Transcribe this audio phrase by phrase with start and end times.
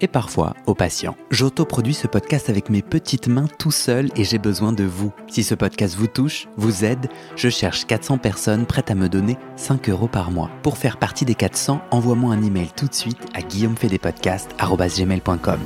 [0.00, 1.16] et parfois au patient.
[1.30, 5.12] J'autoproduis ce podcast avec mes petites mains tout seul et j'ai besoin de vous.
[5.28, 9.38] Si ce podcast vous touche, vous aide, je cherche 400 personnes prêtes à me donner
[9.56, 10.50] 5 euros par mois.
[10.62, 15.60] Pour faire partie des 400, envoie-moi un email tout de suite à guillaumefedepodcast.com.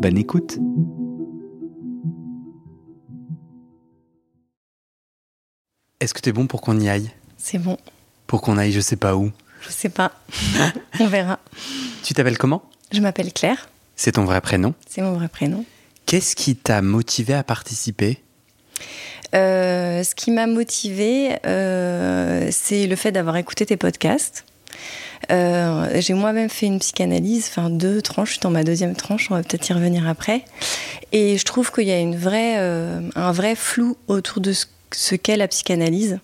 [0.00, 0.58] Bonne écoute
[6.00, 7.10] Est-ce que t'es bon pour qu'on y aille?
[7.36, 7.76] C'est bon.
[8.26, 10.12] Pour qu'on aille je sais pas où Je sais pas.
[11.00, 11.38] On verra.
[12.02, 12.62] Tu t'appelles comment?
[12.92, 13.68] Je m'appelle Claire.
[13.96, 14.74] C'est ton vrai prénom?
[14.88, 15.64] C'est mon vrai prénom.
[16.06, 18.22] Qu'est-ce qui t'a motivé à participer?
[19.34, 24.44] Euh, ce qui m'a motivée, euh, c'est le fait d'avoir écouté tes podcasts.
[25.30, 29.30] Euh, j'ai moi-même fait une psychanalyse, enfin deux tranches, je suis dans ma deuxième tranche,
[29.30, 30.44] on va peut-être y revenir après.
[31.12, 35.14] Et je trouve qu'il y a une vraie, un vrai flou autour de ce, ce
[35.14, 36.18] qu'est la psychanalyse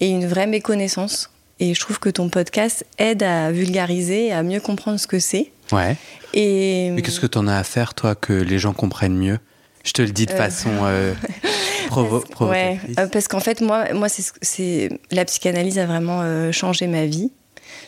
[0.00, 1.30] et une vraie méconnaissance.
[1.60, 5.50] Et je trouve que ton podcast aide à vulgariser, à mieux comprendre ce que c'est.
[5.72, 5.96] Ouais.
[6.34, 9.38] Et Mais qu'est-ce que t'en as à faire, toi, que les gens comprennent mieux?
[9.84, 10.36] Je te le dis de Euh.
[10.36, 11.14] façon euh,
[11.88, 12.96] provo- Ouais, provocatrice.
[12.98, 17.30] euh, parce qu'en fait, moi, moi c'est, la psychanalyse a vraiment euh, changé ma vie.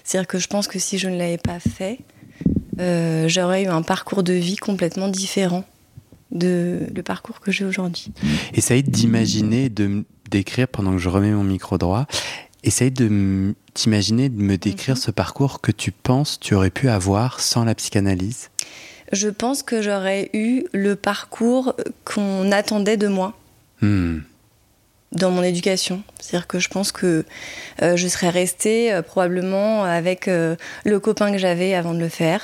[0.05, 1.99] C'est-à-dire que je pense que si je ne l'avais pas fait,
[3.29, 5.65] j'aurais eu un parcours de vie complètement différent
[6.31, 8.13] de le parcours que j'ai aujourd'hui.
[8.55, 12.07] Essaye d'imaginer, de décrire pendant que je remets mon micro droit.
[12.63, 15.01] Essaye de t'imaginer, de me décrire Mhm.
[15.01, 18.51] ce parcours que tu penses tu aurais pu avoir sans la psychanalyse.
[19.13, 23.37] Je pense que j'aurais eu le parcours qu'on attendait de moi
[23.81, 24.19] Hmm.
[25.13, 26.03] dans mon éducation.
[26.21, 27.25] C'est-à-dire que je pense que
[27.83, 30.55] euh, je serais restée euh, probablement avec euh,
[30.85, 32.43] le copain que j'avais avant de le faire.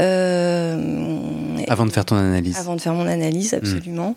[0.00, 2.56] Euh, Avant de faire ton analyse.
[2.58, 4.16] Avant de faire mon analyse, absolument.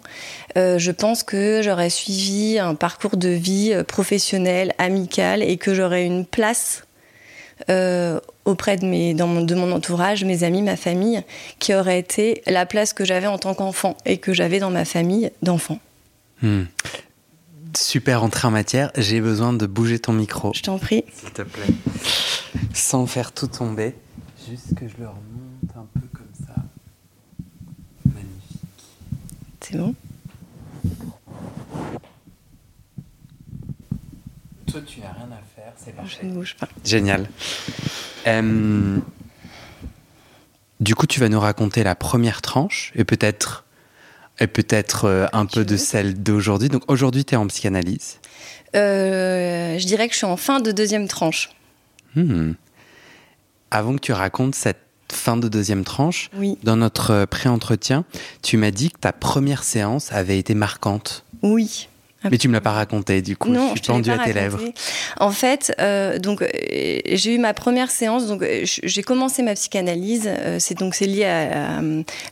[0.58, 5.74] Euh, je pense que j'aurais suivi un parcours de vie euh, professionnel, amical, et que
[5.74, 6.84] j'aurais une place
[7.70, 11.24] euh, auprès de, mes, dans mon, de mon entourage, mes amis, ma famille,
[11.60, 14.86] qui aurait été la place que j'avais en tant qu'enfant et que j'avais dans ma
[14.86, 15.80] famille d'enfant.
[16.42, 16.64] Hmm.
[17.76, 18.92] Super entrée en matière.
[18.98, 20.52] J'ai besoin de bouger ton micro.
[20.54, 21.06] Je t'en prie.
[21.14, 21.74] S'il te plaît.
[22.74, 23.96] Sans faire tout tomber.
[24.50, 26.56] Juste que je le remonte un peu comme ça.
[28.06, 28.84] Magnifique.
[29.62, 29.96] C'est bon?
[34.68, 36.68] Toi, tu n'as rien à faire, c'est Je ne bouge pas.
[36.84, 37.30] Génial.
[38.28, 38.98] Euh,
[40.80, 43.66] du coup, tu vas nous raconter la première tranche et peut-être
[44.40, 46.70] et peut-être euh, un tu peu de celle d'aujourd'hui.
[46.70, 48.20] Donc aujourd'hui, tu es en psychanalyse.
[48.76, 51.52] Euh, je dirais que je suis en fin de deuxième tranche.
[52.16, 52.54] Hmm.
[53.76, 54.78] Avant que tu racontes cette
[55.12, 56.58] fin de deuxième tranche, Oui.
[56.64, 58.06] dans notre euh, pré-entretien,
[58.42, 61.26] tu m'as dit que ta première séance avait été marquante.
[61.42, 61.88] Oui.
[62.32, 64.16] Mais tu me l'as pas raconté, du coup, non, je suis te l'ai pendu pas
[64.16, 64.40] à tes raconté.
[64.40, 64.62] lèvres.
[65.20, 66.48] En fait, euh, donc euh,
[67.12, 68.28] j'ai eu ma première séance.
[68.28, 70.24] Donc euh, j'ai commencé ma psychanalyse.
[70.28, 71.82] euh, c'est donc c'est lié à, à,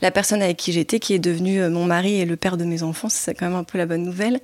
[0.01, 2.63] la personne avec qui j'étais, qui est devenu euh, mon mari et le père de
[2.63, 3.09] mes enfants.
[3.09, 4.39] C'est quand même un peu la bonne nouvelle,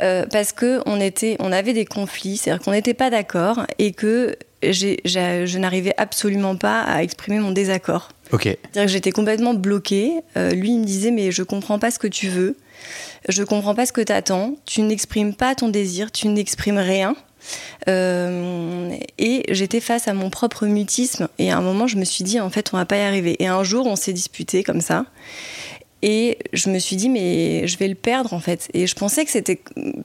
[0.00, 4.36] parce que on était, on avait des conflits, c'est-à-dire qu'on n'était pas d'accord et que
[4.62, 8.10] je n'arrivais absolument pas à exprimer mon désaccord.
[8.32, 8.44] Ok.
[8.44, 10.12] C'est-à-dire que j'étais complètement bloquée.
[10.36, 12.56] Euh, lui, il me disait, mais je comprends pas ce que tu veux.
[13.28, 14.56] Je comprends pas ce que tu attends.
[14.66, 16.12] Tu n'exprimes pas ton désir.
[16.12, 17.16] Tu n'exprimes rien.
[17.88, 21.28] Euh, et j'étais face à mon propre mutisme.
[21.38, 23.36] Et à un moment, je me suis dit, en fait, on va pas y arriver.
[23.42, 25.06] Et un jour, on s'est disputé comme ça.
[26.02, 28.68] Et je me suis dit, mais je vais le perdre, en fait.
[28.72, 29.60] Et je pensais que c'était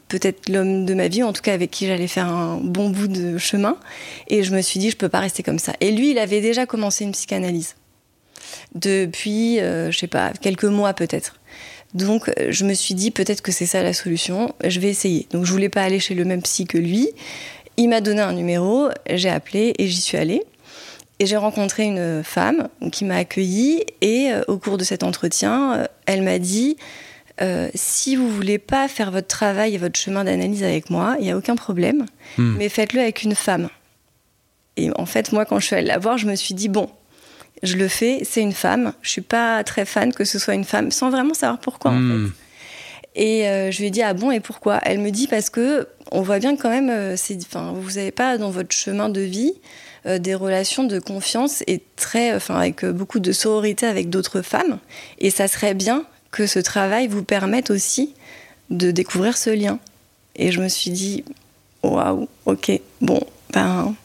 [0.07, 3.07] peut-être l'homme de ma vie, en tout cas avec qui j'allais faire un bon bout
[3.07, 3.77] de chemin.
[4.27, 5.73] Et je me suis dit, je peux pas rester comme ça.
[5.79, 7.75] Et lui, il avait déjà commencé une psychanalyse
[8.73, 11.39] depuis, euh, je sais pas, quelques mois peut-être.
[11.93, 14.53] Donc, je me suis dit peut-être que c'est ça la solution.
[14.63, 15.27] Je vais essayer.
[15.31, 17.09] Donc, je voulais pas aller chez le même psy que lui.
[17.77, 20.43] Il m'a donné un numéro, j'ai appelé et j'y suis allée.
[21.19, 25.73] Et j'ai rencontré une femme qui m'a accueillie et euh, au cours de cet entretien,
[25.73, 26.75] euh, elle m'a dit
[27.41, 31.25] euh, si vous voulez pas faire votre travail et votre chemin d'analyse avec moi, il
[31.25, 32.05] n'y a aucun problème,
[32.37, 32.55] Hmm.
[32.57, 33.69] mais faites-le avec une femme.
[34.77, 36.89] Et en fait, moi, quand je suis allée la voir, je me suis dit bon,
[37.63, 38.91] je le fais, c'est une femme.
[39.01, 41.95] Je suis pas très fan que ce soit une femme, sans vraiment savoir pourquoi en
[41.95, 42.27] Hmm.
[42.27, 42.31] fait.
[43.17, 44.81] Et euh, je lui ai dit ah bon et pourquoi?
[44.83, 46.89] Elle me dit parce que on voit bien que quand même,
[47.49, 49.53] enfin, vous n'avez pas dans votre chemin de vie
[50.05, 54.79] des relations de confiance et très, enfin, avec euh, beaucoup de sororité avec d'autres femmes.
[55.19, 58.13] Et ça serait bien que ce travail vous permette aussi
[58.69, 59.79] de découvrir ce lien.
[60.35, 61.23] Et je me suis dit
[61.83, 62.71] waouh, ok,
[63.01, 63.21] bon,
[63.53, 63.95] ben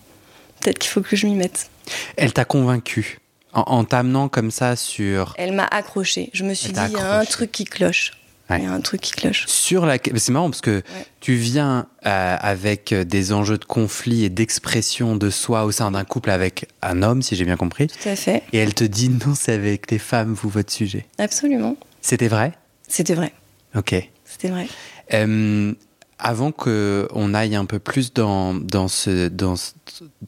[0.60, 1.70] peut-être qu'il faut que je m'y mette.
[2.16, 3.18] Elle t'a convaincu
[3.52, 6.30] en, en t'amenant comme ça sur Elle m'a accroché.
[6.32, 8.12] Je me suis Elle dit il y a un truc qui cloche.
[8.50, 8.58] Ouais.
[8.58, 9.46] Il y a un truc qui cloche.
[9.46, 9.96] sur la.
[10.16, 10.82] C'est marrant parce que
[11.20, 16.04] tu viens euh, avec des enjeux de conflit et d'expression de soi au sein d'un
[16.04, 19.08] couple avec un homme, si j'ai bien compris, Tout à fait, et elle te dit
[19.08, 21.06] non, c'est avec les femmes, vous, votre sujet.
[21.18, 21.76] absolument.
[22.00, 22.52] C'était vrai?
[22.88, 23.32] C'était vrai.
[23.76, 23.94] Ok.
[24.24, 24.66] C'était vrai.
[25.14, 25.72] Euh,
[26.18, 29.54] avant que on aille un peu plus dans, dans, ce, dans,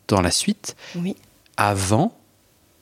[0.08, 1.16] dans la suite, Oui.
[1.56, 2.16] avant,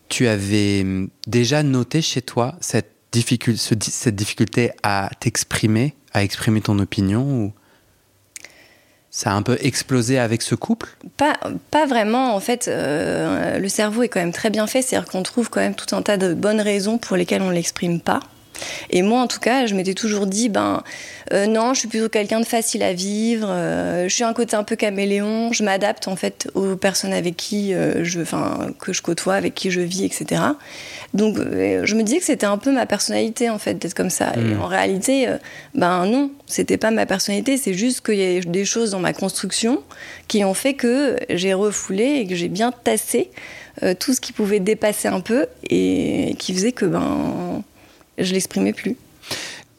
[0.09, 0.85] tu avais
[1.27, 7.53] déjà noté chez toi cette, difficul- ce- cette difficulté à t'exprimer, à exprimer ton opinion
[9.13, 10.89] ça a un peu explosé avec ce couple?
[11.17, 11.37] Pas,
[11.73, 12.33] pas vraiment.
[12.37, 14.83] En fait, euh, le cerveau est quand même très bien fait.
[14.83, 17.55] C'est-à-dire qu'on trouve quand même tout un tas de bonnes raisons pour lesquelles on ne
[17.55, 18.21] l'exprime pas.
[18.91, 20.83] Et moi, en tout cas, je m'étais toujours dit, ben
[21.33, 23.49] euh, non, je suis plutôt quelqu'un de facile à vivre.
[23.51, 25.53] euh, je suis un côté un peu caméléon.
[25.53, 29.55] Je m'adapte en fait aux personnes avec qui euh, je, enfin, que je côtoie, avec
[29.55, 30.43] qui je vis, etc.
[31.15, 34.33] Donc, je me disais que c'était un peu ma personnalité en fait d'être comme ça.
[34.37, 34.61] Et Mm.
[34.63, 35.29] en réalité,
[35.75, 37.57] ben non, c'était pas ma personnalité.
[37.57, 39.83] C'est juste qu'il y a des choses dans ma construction
[40.29, 43.31] qui ont fait que j'ai refoulé et que j'ai bien tassé
[43.99, 47.63] tout ce qui pouvait dépasser un peu et qui faisait que ben
[48.25, 48.97] je l'exprimais plus.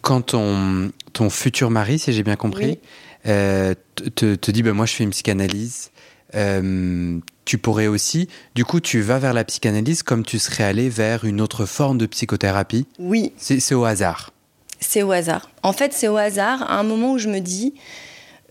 [0.02, 2.80] Quand ton, ton futur mari, si j'ai bien compris, Oui.
[3.28, 3.76] euh,
[4.16, 5.92] te, dit bah, Moi, je fais une psychanalyse,
[6.36, 8.28] euh, tu pourrais aussi.
[8.56, 11.98] Du coup, tu vas vers la psychanalyse comme tu serais allé vers une autre forme
[11.98, 12.86] de psychothérapie?
[13.00, 14.32] Oui, c'est au hasard.
[14.80, 15.50] c'est au hasard.
[15.64, 17.74] En fait, c'est au hasard à un moment où je me dis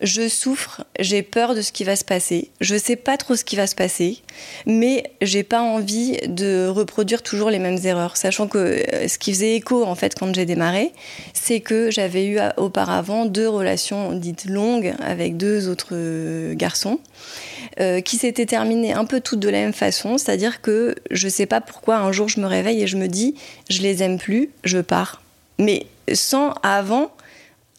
[0.01, 2.49] je souffre, j'ai peur de ce qui va se passer.
[2.59, 4.17] Je sais pas trop ce qui va se passer,
[4.65, 8.17] mais j'ai pas envie de reproduire toujours les mêmes erreurs.
[8.17, 10.91] Sachant que euh, ce qui faisait écho en fait quand j'ai démarré,
[11.33, 16.99] c'est que j'avais eu euh, auparavant deux relations dites longues avec deux autres euh, garçons.
[18.05, 21.61] qui s'étaient terminées un peu toutes de la même façon, c'est-à-dire que je sais pas
[21.61, 23.35] pourquoi un jour je me réveille et je me dis
[23.69, 25.21] je les aime plus, je pars.
[25.57, 27.11] Mais sans avant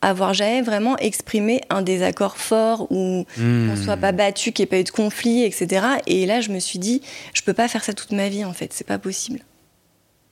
[0.02, 3.69] avoir jamais vraiment exprimé un désaccord fort ou Hmm.
[3.70, 5.87] qu'on soit pas battu, qu'il n'y ait pas eu de conflit, etc.
[6.06, 7.00] Et là, je me suis dit,
[7.32, 9.40] je peux pas faire ça toute ma vie, en fait, c'est pas possible.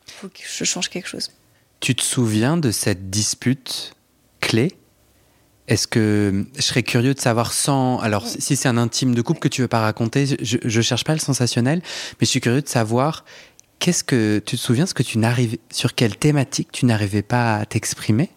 [0.08, 1.30] Il faut que je change quelque chose.
[1.78, 3.94] Tu te souviens de cette dispute
[4.40, 4.72] clé?
[5.68, 7.98] Est-ce que je serais curieux de savoir sans.
[8.00, 11.04] Alors, si c'est un intime de couple que tu veux pas raconter, je, je cherche
[11.04, 13.24] pas le sensationnel, mais je suis curieux de savoir
[13.78, 17.58] qu'est-ce que tu te souviens ce que tu n'arrivais sur quelle thématique tu n'arrivais pas
[17.58, 18.30] à t'exprimer?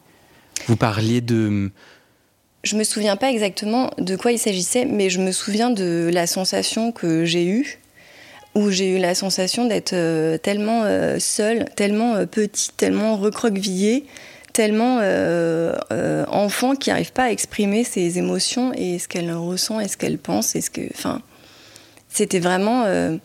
[0.67, 1.71] Vous parliez de
[2.63, 6.27] Je me souviens pas exactement de quoi il s'agissait, mais je me souviens de la
[6.27, 7.79] sensation que j'ai eue,
[8.55, 14.05] où j'ai eu la sensation d'être euh, tellement euh, seule, tellement euh, petite, tellement recroquevillée,
[14.53, 19.79] tellement euh, euh, enfant qui n'arrive pas à exprimer ses émotions et ce qu'elle ressent
[19.79, 20.55] et ce qu'elle pense.
[20.55, 21.21] Et ce que, enfin,
[22.09, 22.83] c'était vraiment.
[22.85, 23.17] euh,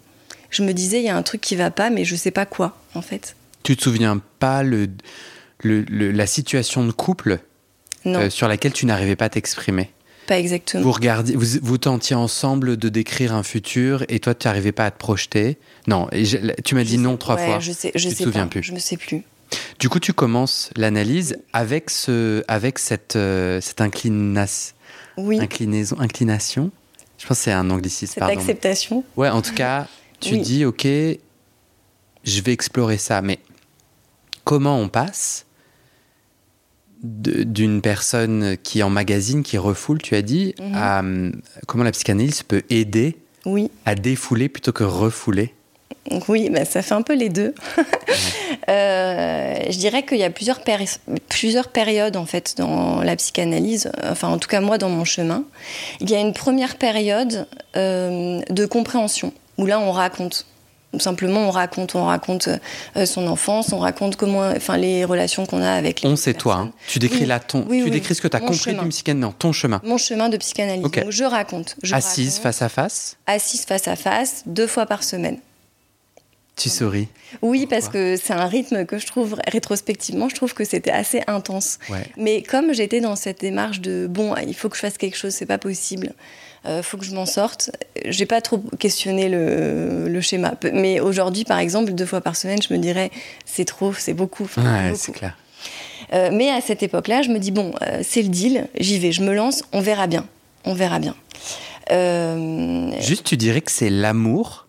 [0.51, 2.47] je me disais, il y a un truc qui va pas, mais je sais pas
[2.47, 3.37] quoi, en fait.
[3.63, 4.89] tu te souviens pas le,
[5.61, 7.39] le- le- la situation de couple
[8.07, 9.91] euh, sur laquelle tu n'arrivais pas à t'exprimer
[10.27, 10.83] pas exactement.
[10.83, 14.85] Vous regardiez, vous, vous tentiez ensemble de décrire un futur et toi tu n'arrivais pas
[14.85, 15.57] à te projeter.
[15.87, 16.37] Non, et je-
[16.67, 17.61] tu m'as dit sais- non trois ouais, fois.
[17.61, 18.63] Je sais, je Tu te sais souviens pas, plus.
[18.63, 19.23] Je me sais plus.
[19.79, 24.75] Du coup, tu commences l'analyse avec ce, avec cette, euh, cette inclinas-
[25.17, 26.71] Oui, inclinaison, inclination.
[27.17, 28.13] Je pense que c'est un anglicisme.
[28.13, 28.39] cette pardon.
[28.39, 29.05] acceptation.
[29.17, 29.87] Ouais, en tout cas,
[30.21, 30.41] tu Oui.
[30.43, 33.39] dis ok, je vais explorer ça, mais
[34.45, 35.47] comment on passe
[37.03, 40.75] d'une personne qui emmagasine, qui refoule, tu as dit, Mhm.
[40.75, 41.03] à
[41.67, 45.55] comment la psychanalyse peut aider Oui, à défouler plutôt que refouler?
[46.29, 47.55] oui, bah, ça fait un peu les deux.
[48.69, 50.99] Euh, je dirais qu'il y a plusieurs, péri-
[51.31, 55.45] plusieurs périodes en fait dans la psychanalyse, enfin en tout cas moi dans mon chemin.
[56.01, 60.45] Il y a une première période euh, de compréhension où là on raconte.
[60.99, 62.49] Simplement, on raconte, on raconte
[62.97, 66.33] euh, son enfance, on raconte comment, enfin, les relations qu'on a avec les On, c'est
[66.33, 66.55] toi.
[66.55, 66.71] hein.
[66.89, 67.27] Tu décris Oui.
[67.27, 67.91] là ton, Oui, tu oui.
[67.91, 68.89] décris ce que tu as Mon compris chemin.
[68.89, 69.81] psychanalyse, ton chemin.
[69.85, 70.83] Mon chemin de psychanalyse.
[70.83, 71.77] Donc je raconte.
[71.83, 72.43] Je Assise raconte.
[72.43, 75.39] face à face, Assise face à face, deux fois par semaine.
[76.59, 77.09] Tu souris.
[77.43, 81.23] Oui, parce que c'est un rythme que je trouve, rétrospectivement, je trouve que c'était assez
[81.27, 81.79] intense.
[81.89, 82.07] Ouais.
[82.17, 85.33] Mais comme j'étais dans cette démarche de bon, il faut que je fasse quelque chose,
[85.33, 86.13] c'est pas possible.
[86.67, 87.71] euh, faut que je m'en sorte.
[88.05, 90.55] J'ai pas trop questionné le, schéma.
[90.73, 93.11] Mais aujourd'hui, par exemple, deux fois par semaine, je me dirais,
[93.47, 94.49] c'est trop, c'est beaucoup.
[94.57, 95.37] ouais, c'est clair.
[96.13, 99.13] Euh, mais à cette époque-là, je me dis, bon, euh, c'est le deal, j'y vais,
[99.13, 100.27] je me lance, on verra bien.
[100.65, 101.15] On verra bien.
[103.01, 104.68] Juste, tu dirais que c'est l'amour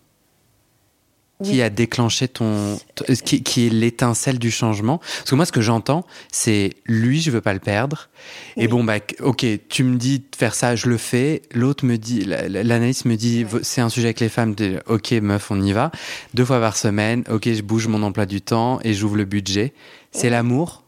[1.42, 2.78] qui a déclenché ton,
[3.24, 7.30] qui, qui, est l'étincelle du changement Parce que moi, ce que j'entends, c'est lui, je
[7.30, 8.08] veux pas le perdre.
[8.56, 11.42] Et bon, bah, ok, tu me dis de faire ça, je le fais.
[11.52, 14.54] L'autre me dit, l'analyste me dit, c'est un sujet avec les femmes.
[14.86, 15.90] Ok, meuf, on y va.
[16.34, 17.24] Deux fois par semaine.
[17.30, 19.72] Ok, je bouge mon emploi du temps et j'ouvre le budget.
[20.12, 20.84] C'est l'amour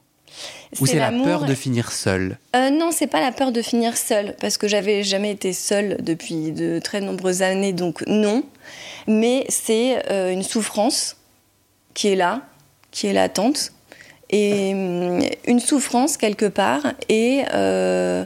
[0.81, 3.97] ou c'est la peur de finir seule euh, Non, c'est pas la peur de finir
[3.97, 8.43] seule, parce que j'avais jamais été seule depuis de très nombreuses années, donc non
[9.07, 11.17] mais c'est euh, une souffrance
[11.95, 12.43] qui est là,
[12.91, 13.73] qui est latente,
[14.31, 18.25] et hum, une souffrance quelque part et, euh,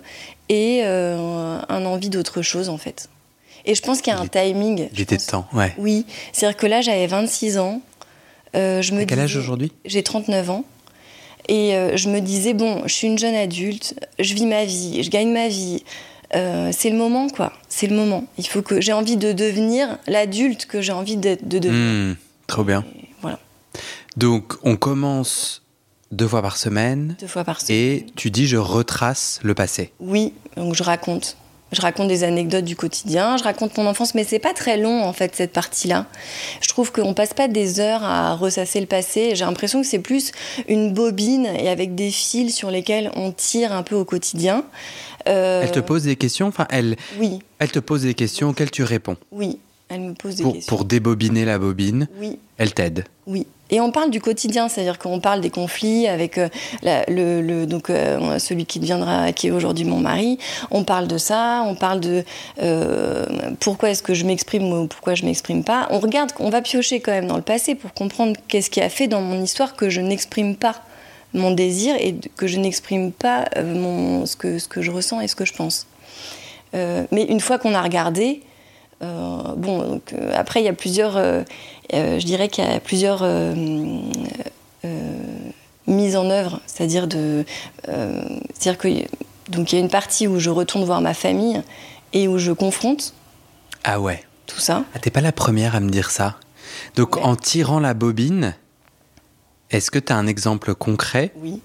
[0.49, 3.09] et euh, un envie d'autre chose en fait.
[3.65, 4.89] Et je pense qu'il y a un timing.
[4.93, 5.75] Il était temps, ouais.
[5.79, 7.81] Oui, c'est-à-dire que là j'avais 26 ans.
[8.55, 9.73] je me quel âge aujourd'hui?
[9.85, 10.65] J'ai 39 ans.
[11.49, 15.11] Et je me disais, bon, je suis une jeune adulte, je vis ma vie, je
[15.11, 15.83] gagne ma vie,
[16.35, 17.53] euh, c'est le moment, quoi.
[17.69, 18.25] C'est le moment.
[18.39, 22.13] Il faut que j'ai envie de devenir l'adulte que j'ai envie de, de devenir.
[22.13, 22.85] Hmm, trop bien.
[23.23, 23.39] voilà.
[24.17, 25.63] Donc, on commence
[26.11, 27.17] deux fois par semaine.
[27.21, 27.79] Deux fois par semaine.
[27.79, 29.93] Et tu dis, je retrace le passé.
[30.01, 31.37] Oui, donc je raconte.
[31.73, 35.03] Je raconte des anecdotes du quotidien, je raconte mon enfance, mais c'est pas très long
[35.03, 36.07] en fait cette partie-là.
[36.61, 39.35] Je trouve qu'on passe pas des heures à ressasser le passé.
[39.35, 40.31] J'ai l'impression que c'est plus
[40.69, 44.65] une bobine et avec des fils sur lesquels on tire un peu au quotidien.
[45.29, 47.41] Euh, elle te pose des questions enfin, elle, Oui.
[47.59, 49.59] Elle te pose des questions auxquelles tu réponds Oui,
[49.89, 50.77] elle me pose des pour, questions.
[50.77, 52.39] Pour débobiner la bobine Oui.
[52.59, 53.47] Elle t'aide Oui.
[53.69, 56.49] Et on parle du quotidien, c'est-à-dire qu'on parle des conflits avec euh,
[56.83, 60.39] le, donc, euh, celui qui deviendra, qui est aujourd'hui mon mari.
[60.71, 62.25] On parle de ça, on parle de
[63.59, 65.89] pourquoi est-ce que je m'exprime ou pourquoi je m'exprime pas.
[65.91, 68.89] On regarde, on va piocher quand même dans le passé pour comprendre qu'est-ce qui a
[68.89, 70.77] fait dans mon histoire que je n'exprime pas
[71.37, 75.21] mon désir et que je n'exprime pas euh, mon, ce, que, ce que je ressens
[75.21, 75.87] et ce que je pense.
[76.75, 78.56] Euh, mais une fois qu'on a regardé, euh,
[79.01, 81.15] bon, donc, après il y a plusieurs,
[81.93, 83.25] je dirais qu'il y a plusieurs
[85.87, 87.45] mises en œuvre, c'est-à-dire de,
[87.85, 88.89] c'est-à-dire que
[89.51, 91.63] donc il y a une partie où je retourne voir ma famille
[92.13, 93.15] et où je confronte.
[93.85, 94.23] Ah ouais.
[94.47, 94.85] Tout ça.
[94.95, 96.37] Ah, t'es pas la première à me dire ça.
[96.95, 98.55] Donc en tirant la bobine,
[99.71, 101.61] est-ce que tu as un exemple concret Oui.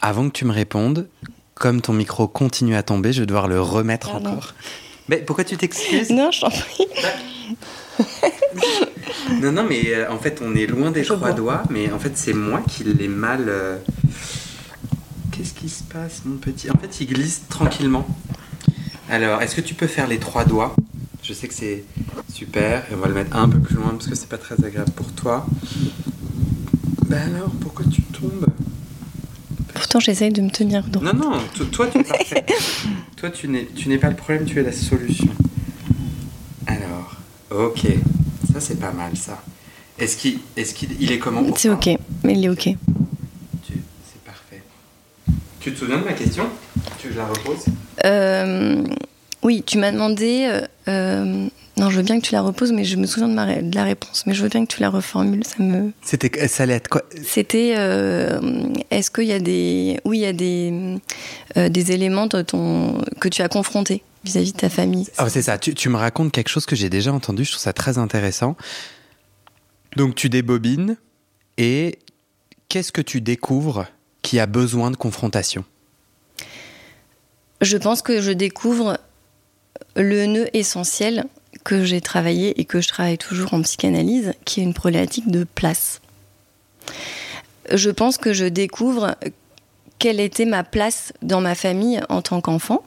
[0.00, 1.06] Avant que tu me répondes,
[1.54, 4.54] comme ton micro continue à tomber, je vais devoir le remettre encore.
[5.08, 6.86] Mais pourquoi tu t'excuses Non, je t'en prie.
[9.40, 12.12] non, non, mais euh, en fait, on est loin des trois doigts, mais en fait,
[12.16, 13.46] c'est moi qui l'ai mal.
[13.48, 13.78] Euh,
[15.32, 16.70] qu'est-ce qui se passe, mon petit?
[16.70, 18.06] En fait, il glisse tranquillement.
[19.10, 20.74] Alors, est-ce que tu peux faire les trois doigts?
[21.22, 21.84] Je sais que c'est
[22.32, 24.54] super, et on va le mettre un peu plus loin parce que c'est pas très
[24.64, 25.46] agréable pour toi.
[27.06, 28.46] Ben alors, pourquoi tu tombes
[29.74, 31.12] Pourtant, j'essaye de me tenir droit.
[31.12, 31.38] Non, non,
[31.70, 32.46] toi, tu es parfait.
[33.22, 35.28] toi, tu n'es pas le problème, tu es la solution.
[36.66, 37.18] Alors,
[37.52, 37.86] ok.
[38.52, 39.40] Ça, c'est pas mal, ça.
[39.96, 41.90] Est-ce qu'il est, il est comment C'est ok,
[42.24, 42.64] mais il est ok.
[43.64, 44.62] C'est parfait.
[45.60, 46.46] Tu te souviens de ma question?
[46.98, 47.64] Tu veux que je la repose?
[48.04, 48.82] Euh,
[49.44, 51.48] Oui, tu m'as demandé euh, euh,
[51.82, 53.74] non, je veux bien que tu la reposes, mais je me souviens de, ma, de
[53.74, 54.22] la réponse.
[54.26, 55.44] Mais je veux bien que tu la reformules.
[55.44, 55.90] Ça me.
[56.00, 57.02] C'était, ça allait être quoi?
[57.24, 58.40] C'était, euh,
[58.92, 61.00] est-ce qu'il y a des, oui, il y a des,
[61.56, 65.08] euh, des éléments de ton que tu as confrontés vis-à-vis de ta famille?
[65.18, 65.58] Ah, c'est ça.
[65.58, 67.44] Tu, tu, me racontes quelque chose que j'ai déjà entendu.
[67.44, 68.56] Je trouve ça très intéressant.
[69.96, 70.96] Donc, tu débobines
[71.58, 71.98] et
[72.68, 73.86] qu'est-ce que tu découvres
[74.22, 75.64] qui a besoin de confrontation?
[77.60, 78.98] Je pense que je découvre
[79.96, 81.24] le nœud essentiel
[81.64, 85.44] que j'ai travaillé et que je travaille toujours en psychanalyse, qui est une problématique de
[85.44, 86.00] place.
[87.72, 89.16] Je pense que je découvre
[89.98, 92.82] quelle était ma place dans ma famille en tant qu'enfant.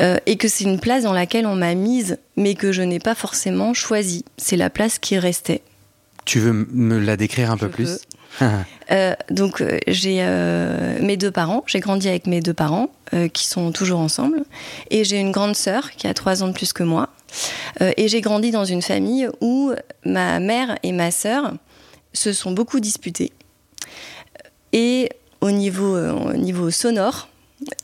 [0.00, 2.98] Euh, et que c'est une place dans laquelle on m'a mise, mais que je n'ai
[2.98, 4.24] pas forcément choisie.
[4.36, 5.62] C'est la place qui restait.
[6.24, 7.98] Tu veux me la décrire un peu plus?
[8.90, 12.90] Euh, donc euh, j'ai euh, mes deux parents, j'ai grandi avec mes deux parents
[13.34, 14.42] qui sont toujours ensemble,
[14.90, 17.10] et j'ai une grande sœur qui a trois ans de plus que moi,
[17.80, 19.72] et j'ai grandi dans une famille où
[20.06, 21.52] ma mère et ma sœur
[22.14, 23.32] se sont beaucoup disputées,
[24.72, 25.10] et
[25.42, 27.28] au niveau, au niveau sonore,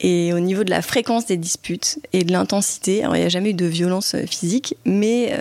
[0.00, 3.30] et au niveau de la fréquence des disputes et de l'intensité, alors il n'y a
[3.30, 5.38] jamais eu de violence physique, mais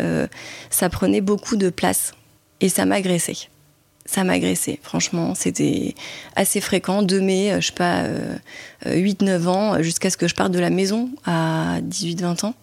[0.69, 2.11] ça prenait beaucoup de place
[2.59, 3.47] et ça m'agressait
[4.07, 4.79] ça m'agressait.
[4.81, 5.93] Franchement, c'était
[6.35, 7.03] assez fréquent.
[7.03, 8.05] De mai, je sais pas,
[8.87, 12.55] 8-9 ans, jusqu'à ce que je parte de la maison à 18-20 ans.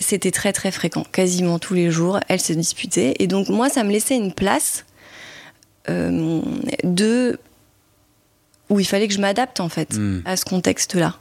[0.00, 2.20] c'était très très fréquent, quasiment tous les jours.
[2.28, 3.14] Elle se disputait.
[3.20, 4.84] Et donc moi, ça me laissait une place
[5.88, 7.38] de
[8.68, 10.22] où il fallait que je m'adapte en fait Hmm.
[10.24, 11.14] à ce contexte-là.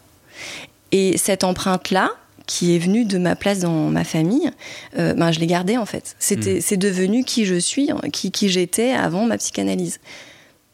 [0.92, 2.10] Et cette empreinte-là,
[2.46, 4.52] qui est venue de ma place dans ma famille,
[4.98, 6.16] euh, ben, je l'ai gardée en fait.
[6.20, 10.00] C'était, C'est devenu qui je suis, qui, qui j'étais avant ma psychanalyse.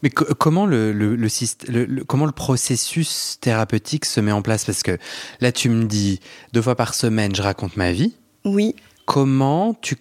[0.03, 4.65] Mais co- comment le- le- comment le processus thérapeutique se met en place?
[4.65, 4.97] Parce que
[5.41, 6.19] là, tu me dis
[6.53, 8.15] deux fois par semaine, je raconte ma vie.
[8.45, 8.75] Oui,
[9.05, 9.97] Comment tu.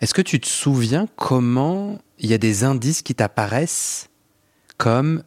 [0.00, 4.08] Est-ce que tu te souviens comment il y a des indices qui t'apparaissent
[4.76, 5.22] comme.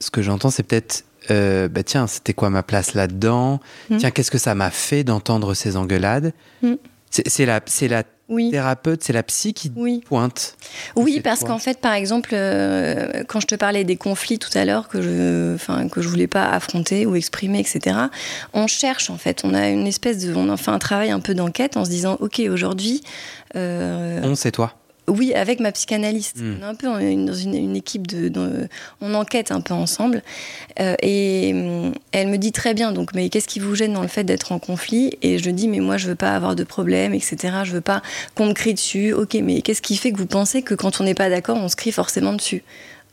[0.00, 1.04] Ce que j'entends, c'est peut-être.
[1.30, 3.60] Euh, bah tiens, c'était quoi ma place là-dedans?
[3.88, 3.96] Hmm.
[3.98, 6.32] Tiens, qu'est-ce que ça m'a fait d'entendre ces engueulades?
[6.62, 6.74] Hmm.
[7.10, 10.00] C'est la, c'est la oui, thérapeute, c'est la psy qui oui.
[10.06, 10.56] pointe.
[10.94, 14.64] Oui, parce qu'en fait, par exemple, euh, quand je te parlais des conflits tout à
[14.64, 17.96] l'heure que je, enfin, que je voulais pas affronter ou exprimer, etc.
[18.52, 19.42] On cherche en fait.
[19.42, 21.90] On a une espèce de, on en fait un travail un peu d'enquête en se
[21.90, 23.02] disant, ok, aujourd'hui,
[23.56, 24.74] euh, On, c'est toi.
[25.10, 26.38] Oui, avec ma psychanalyste.
[26.38, 26.56] Mm.
[26.58, 28.68] On est un peu dans une, une équipe de,
[29.00, 30.22] on enquête un peu ensemble.
[30.80, 34.02] Euh, et hum, elle me dit très bien, donc, mais qu'est-ce qui vous gêne dans
[34.02, 35.18] le fait d'être en conflit?
[35.22, 37.36] Et je dis, mais moi, je veux pas avoir de problème, etc.
[37.64, 38.02] Je veux pas
[38.34, 39.12] qu'on me crie dessus.
[39.12, 41.68] Ok, mais qu'est-ce qui fait que vous pensez que quand on n'est pas d'accord, on
[41.68, 42.62] se crie forcément dessus?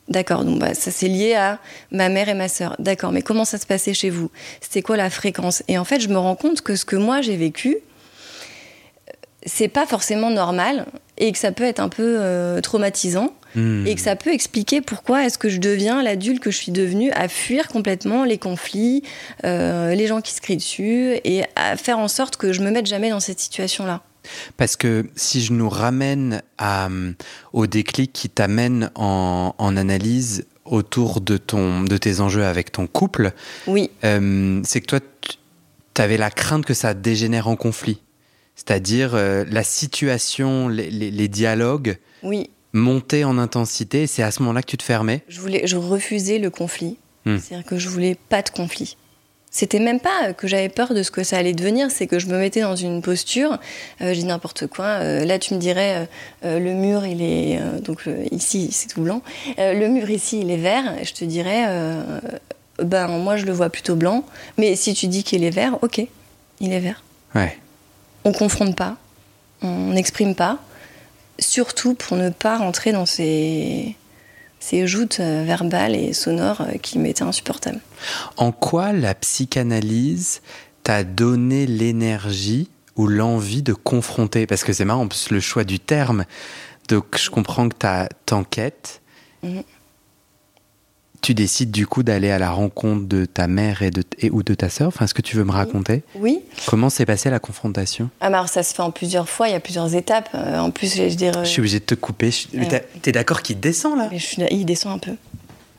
[0.09, 1.59] D'accord, donc bah, ça c'est lié à
[1.91, 2.75] ma mère et ma sœur.
[2.79, 4.31] D'accord, mais comment ça se passait chez vous?
[4.61, 5.63] C'était quoi la fréquence?
[5.67, 7.77] Et en fait, je me rends compte que ce que moi j'ai vécu,
[9.47, 10.85] c'est pas forcément normal
[11.17, 13.87] et que ça peut être un peu euh, traumatisant Hmm.
[13.87, 17.11] et que ça peut expliquer pourquoi est-ce que je deviens l'adulte que je suis devenue
[17.13, 19.01] à fuir complètement les conflits,
[19.45, 22.69] euh, les gens qui se crient dessus et à faire en sorte que je me
[22.69, 24.03] mette jamais dans cette situation-là.
[24.57, 27.13] Parce que si je nous ramène à, euh,
[27.53, 32.85] au déclic qui t'amène en, en analyse autour de, ton, de tes enjeux avec ton
[32.85, 33.31] couple,
[33.65, 34.99] Oui, euh, c'est que toi,
[35.93, 38.01] tu avais la crainte que ça dégénère en conflit.
[38.57, 44.41] C'est-à-dire euh, la situation, les, les- les dialogues oui, montaient en intensité, c'est à ce
[44.41, 45.21] moment-là que tu te fermais?
[45.29, 46.97] je voulais, je refusais le conflit.
[47.25, 47.37] Hmm.
[47.37, 48.97] C'est-à-dire que je voulais pas de conflit.
[49.49, 52.27] C'était même pas que j'avais peur de ce que ça allait devenir, c'est que je
[52.27, 53.53] me mettais dans une posture,
[54.01, 54.85] euh, je dis n'importe quoi.
[54.85, 56.07] euh, là, tu me dirais,
[56.43, 59.21] euh, le mur, il est donc ici, c'est tout blanc.
[59.57, 60.83] Le mur ici, il est vert.
[61.03, 61.65] Je te dirais,
[62.83, 64.23] ben moi, je le vois plutôt blanc.
[64.57, 66.01] Mais si tu dis qu'il est vert, ok,
[66.59, 67.01] il est vert.
[67.33, 67.57] Ouais.
[68.27, 68.97] On confronte pas,
[69.61, 70.59] on n'exprime pas,
[71.39, 73.95] surtout pour ne pas rentrer dans ces
[74.59, 77.79] ces joutes euh, verbales et sonores euh, qui m'étaient insupportables.
[78.35, 80.41] En quoi la psychanalyse
[80.83, 84.45] t'a donné l'énergie ou l'envie de confronter?
[84.45, 86.25] Parce que c'est marrant, le choix du terme.
[86.89, 89.01] Donc, je comprends que tu t'enquêtes.
[89.41, 89.63] Mhm.
[91.21, 94.43] Tu décides du coup d'aller à la rencontre de ta mère et, de, et ou
[94.43, 94.87] de ta sœur?
[94.87, 96.03] Enfin, est-ce que tu veux me raconter?
[96.15, 98.09] Oui, Comment s'est passée la confrontation?
[98.21, 100.29] Ah, mais alors ça se fait en plusieurs fois, il y a plusieurs étapes.
[100.35, 101.37] Euh, en plus, je vais dire.
[101.37, 102.31] euh, Je suis obligé de te couper.
[102.31, 102.87] Je- Ouais.
[103.01, 104.07] T'es d'accord qu'il descend là?
[104.11, 105.15] Mais je suis là- il descend un peu.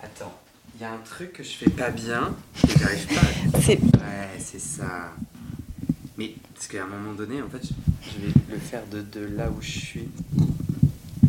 [0.03, 0.35] Attends,
[0.74, 2.35] il y a un truc que je fais pas bien
[2.66, 5.14] et j'arrive pas C'est Ouais, c'est ça.
[6.18, 7.62] Mais parce qu'à un moment donné, en fait,
[8.03, 10.09] je vais le faire de, de là où je suis.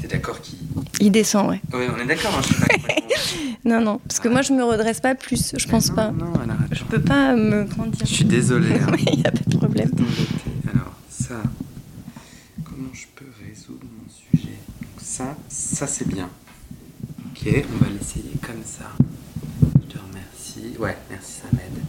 [0.01, 0.57] T'es d'accord qu'il.
[0.99, 1.61] il descend, ouais.
[1.73, 3.07] Ouais, on est d'accord, hein, je suis pas complètement.
[3.65, 6.11] Non, non, parce que moi je me redresse pas plus, je pense non, pas.
[6.11, 6.57] Non, alors.
[6.71, 8.05] Je peux pas me dire.
[8.05, 8.73] Je suis désolé.
[8.79, 8.95] hein.
[9.11, 9.91] Il y a pas de problème.
[10.73, 11.41] Alors, ça.
[12.63, 14.55] Comment je peux résoudre mon sujet?
[14.81, 16.29] Donc, ça, ça c'est bien.
[17.25, 18.91] Ok, on va l'essayer comme ça.
[19.61, 20.77] Je te remercie.
[20.79, 21.83] Ouais, merci, ça m'aide.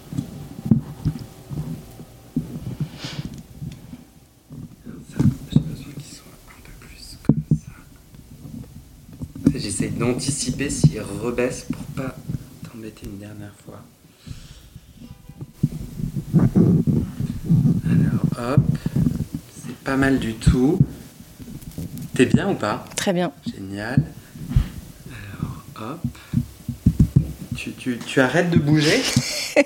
[4.86, 5.18] Alors, ça,
[5.52, 7.72] j'ai besoin qu'il soit un peu plus comme ça.
[10.10, 12.16] J'essaye d'anticiper s'il rebaisse pour pas
[12.68, 13.80] t'embêter une dernière fois.
[17.86, 18.60] Alors, hop.
[19.64, 20.78] C'est pas mal du tout.
[22.14, 22.84] T'es bien ou pas?
[22.96, 23.30] Très bien.
[23.54, 24.02] Génial.
[25.08, 26.00] Alors, hop.
[27.56, 29.00] Tu, tu, tu arrêtes de bouger?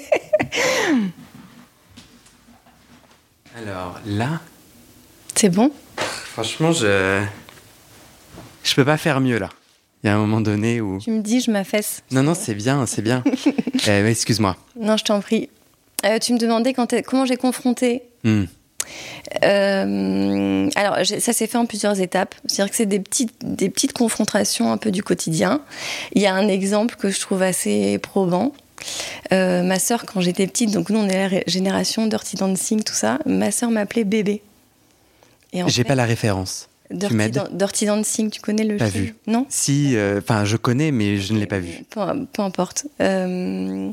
[3.56, 4.40] Alors, là,
[5.36, 5.72] C'est bon?
[5.96, 7.24] Franchement, je.
[8.64, 9.48] Je peux pas faire mieux là.
[10.04, 10.98] Il y a un moment donné où.
[11.00, 12.02] Tu me dis, je m'affaisse.
[12.10, 13.24] Non, non, c'est bien, c'est bien.
[13.88, 14.56] Euh, Excuse-moi.
[14.80, 15.50] Non, je t'en prie.
[16.06, 18.02] Euh, tu me demandais quand comment j'ai confronté.
[18.22, 18.44] Hmm.
[19.42, 22.34] Euh, alors, ça s'est fait en plusieurs étapes.
[22.46, 25.60] C'est-à-dire que c'est des petites, des petites confrontations un peu du quotidien.
[26.14, 28.52] Il y a un exemple que je trouve assez probant.
[29.32, 32.94] Euh, ma sœur, quand j'étais petite, donc nous on est la génération Dirty Dancing, tout
[32.94, 34.40] ça, ma sœur m'appelait bébé.
[35.66, 36.68] J'ai pas la référence.
[36.90, 39.14] Dirty, Dancing, tu connais le pas film vu.
[39.26, 41.82] Non Si, euh, enfin, je connais, mais je ne l'ai pas vu.
[41.90, 42.00] Peu,
[42.42, 42.86] importe.
[43.00, 43.90] Euh,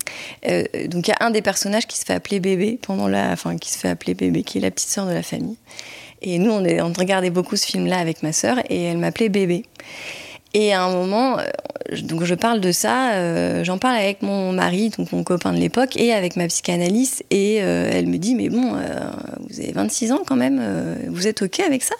[0.47, 3.31] euh, donc, il y a un des personnages qui se fait appeler bébé pendant la,
[3.31, 5.55] enfin, qui se fait appeler bébé, qui est la petite sœur de la famille.
[6.21, 9.29] Et nous, on, est, on regardait beaucoup ce film-là avec ma sœur, et elle m'appelait
[9.29, 9.63] bébé.
[10.53, 11.37] Et à un moment,
[12.03, 15.95] donc je parle de ça, j'en parle avec mon mari, donc mon copain de l'époque,
[15.95, 18.73] et avec ma psychanalyste, et elle me dit, mais bon,
[19.49, 20.61] vous avez 26 ans quand même,
[21.07, 21.95] vous êtes OK avec ça?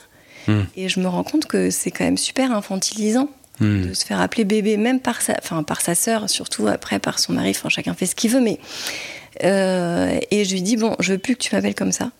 [0.51, 0.63] Hmm.
[0.75, 3.89] Et je me rends compte que c'est quand même super infantilisant hmm.
[3.89, 7.19] de se faire appeler bébé, même par sa, enfin, par sa sœur, surtout après par
[7.19, 7.51] son mari.
[7.51, 8.59] Enfin, chacun fait ce qu'il veut, mais.
[9.43, 12.11] Euh, et je lui dis, bon, je veux plus que tu m'appelles comme ça.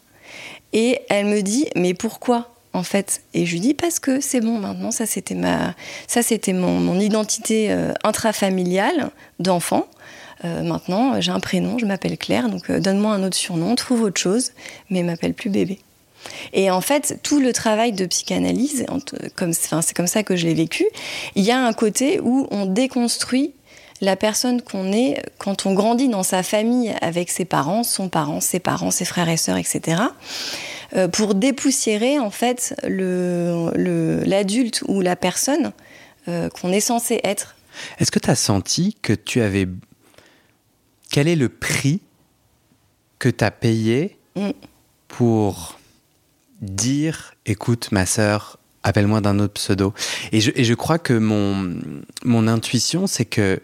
[0.74, 3.24] Et elle me dit, mais pourquoi en fait?
[3.34, 5.76] Et je lui dis, parce que c'est bon, maintenant, ça c'était ma,
[6.08, 9.88] ça c'était mon, mon, identité euh, intrafamiliale d'enfant.
[10.46, 14.20] Euh, maintenant, j'ai un prénom, je m'appelle Claire, donc donne-moi un autre surnom, trouve autre
[14.20, 14.54] chose,
[14.90, 15.80] mais m'appelle plus bébé.
[16.54, 18.86] Et en fait, tout le travail de psychanalyse,
[19.36, 20.86] comme, c'est comme ça que je l'ai vécu,
[21.36, 23.54] il y a un côté où on déconstruit
[24.02, 28.42] la personne qu'on est quand on grandit dans sa famille avec ses parents, son parent,
[28.42, 30.02] ses parents, ses frères et sœurs, etc.
[30.96, 35.72] Euh, pour dépoussiérer en fait l'adulte ou la personne
[36.28, 37.56] euh, qu'on est censé être.
[38.00, 39.68] Est-ce que tu as senti que tu avais...
[41.12, 42.02] Quel est le prix
[43.20, 44.50] que tu as payé mm.
[45.08, 45.78] pour
[46.62, 49.94] dire écoute ma sœur appelle-moi d'un autre pseudo
[50.32, 51.76] et je, et je, crois que mon,
[52.24, 53.60] mon intuition c'est que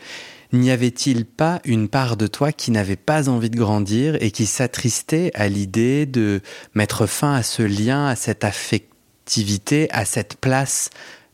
[0.54, 4.46] n'y avait-il pas une part de toi qui n'avait pas envie de grandir et qui
[4.46, 6.42] s'attristait à l'idée de
[6.74, 10.90] mettre fin à ce lien, à cette affectivité, à cette place?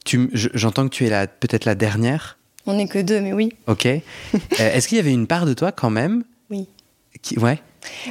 [0.05, 3.53] J'entends que tu es peut-être la dernière On n'est que deux, mais oui.
[3.67, 3.87] Ok.
[4.59, 6.67] Euh, est-ce qu'il y avait une part de toi quand même Oui.
[7.21, 7.59] Qui, ouais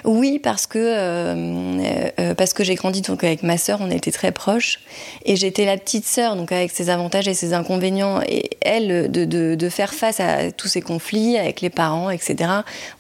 [0.05, 4.11] oui, parce que, euh, euh, parce que j'ai grandi donc avec ma sœur, on était
[4.11, 4.81] très proches.
[5.25, 8.21] Et j'étais la petite sœur, donc avec ses avantages et ses inconvénients.
[8.27, 12.51] Et elle, de, de, faire face à tous ces conflits avec les parents, etc.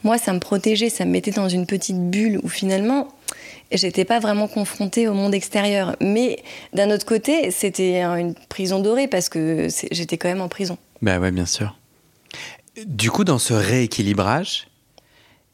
[0.04, 3.08] Moi, ça me protégeait, ça me mettait dans une petite bulle où finalement,
[3.70, 5.96] j'étais pas vraiment confrontée au monde extérieur.
[6.00, 10.78] Mais d'un autre côté, c'était une prison dorée parce que j'étais quand même en prison.
[11.02, 11.76] Ben ouais, bien sûr.
[12.86, 14.68] Du coup, dans ce rééquilibrage,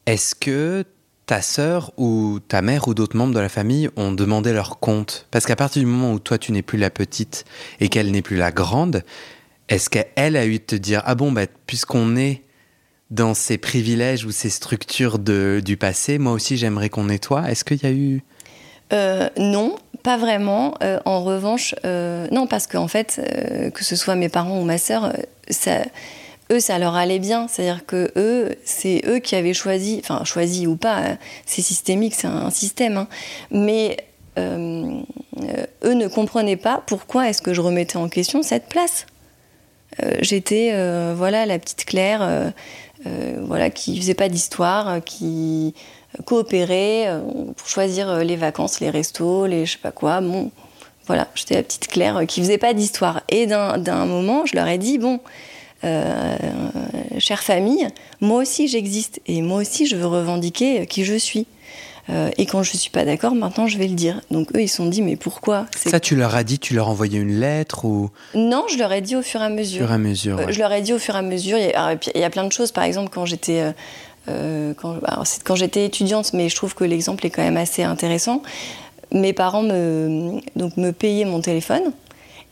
[0.07, 0.85] est-ce que
[1.29, 5.27] ta sœur ou ta mère ou d'autres membres de la famille ont demandé leur compte?
[5.31, 7.45] Parce qu'à partir du moment où toi tu n'es plus la petite
[7.81, 9.05] et qu'elle n'est plus la grande,
[9.69, 12.43] est-ce qu'elle a eu de te dire ah bon bah puisqu'on est
[13.11, 17.51] dans ces privilèges ou ces structures de, du passé, moi aussi j'aimerais qu'on nettoie.
[17.51, 18.23] Est-ce qu'il y a eu?
[18.95, 20.75] Euh, Non, pas vraiment.
[20.83, 23.21] Euh, en revanche, euh, non parce qu'en fait,
[23.75, 25.13] que ce soit mes parents ou ma sœur,
[25.51, 25.83] ça
[26.51, 27.49] eux, ça leur allait bien.
[27.49, 32.15] C'est-à-dire que eux, c'est eux qui avaient choisi, enfin choisi ou pas, hein, c'est systémique,
[32.15, 32.97] c'est un système.
[32.97, 33.09] Hein.
[33.51, 33.97] mais
[34.39, 35.01] euh,
[35.85, 39.07] eux ne comprenaient pas pourquoi est-ce que je remettais en question cette place.
[40.03, 42.53] Euh, j'étais, euh, voilà, la petite Claire,
[43.41, 45.75] voilà, qui faisait pas d'histoire, qui
[46.25, 47.09] coopérait
[47.57, 50.21] pour choisir les vacances, les restos, les je sais pas quoi.
[50.21, 50.51] Bon,
[51.07, 53.23] voilà, j'étais la petite Claire qui faisait pas d'histoire.
[53.29, 55.21] Et d'un moment, je leur ai dit, bon,
[55.85, 56.37] euh,
[57.19, 57.87] chère famille,
[58.21, 61.47] moi aussi j'existe et moi aussi je veux revendiquer qui je suis.
[62.11, 64.23] Euh, et quand je ne suis pas d'accord, maintenant je vais le dire.
[64.31, 66.89] Donc eux, ils se sont dit, mais pourquoi Ça, tu leur as dit, tu leur
[66.89, 69.83] as envoyé une lettre ou Non, je leur ai dit au fur et à mesure.
[69.83, 70.39] Fur et à mesure.
[70.39, 71.59] Euh, je leur ai dit au fur et à mesure.
[71.59, 72.73] Il y a, il y a plein de choses.
[72.73, 73.63] Par exemple, quand j'étais
[74.27, 74.99] quand,
[75.45, 78.43] quand j'étais étudiante, mais je trouve que l'exemple est quand même assez intéressant.
[79.13, 81.93] Mes parents me donc me payaient mon téléphone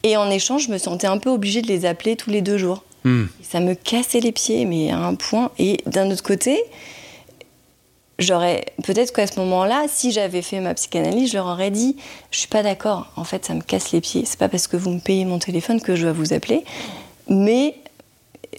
[0.06, 2.58] et en échange, je me sentais un peu obligée de les appeler tous les deux
[2.58, 2.84] jours.
[3.06, 3.26] Hmm.
[3.40, 5.52] Ça me cassait les pieds, mais à un point.
[5.60, 6.58] Et d'un autre côté,
[8.18, 11.94] j'aurais peut-être qu'à ce moment-là, si j'avais fait ma psychanalyse, je leur aurais dit
[12.32, 13.12] je suis pas d'accord.
[13.14, 14.24] En fait, ça me casse les pieds.
[14.26, 16.64] C'est pas parce que vous me payez mon téléphone que je dois vous appeler,
[17.28, 17.76] mais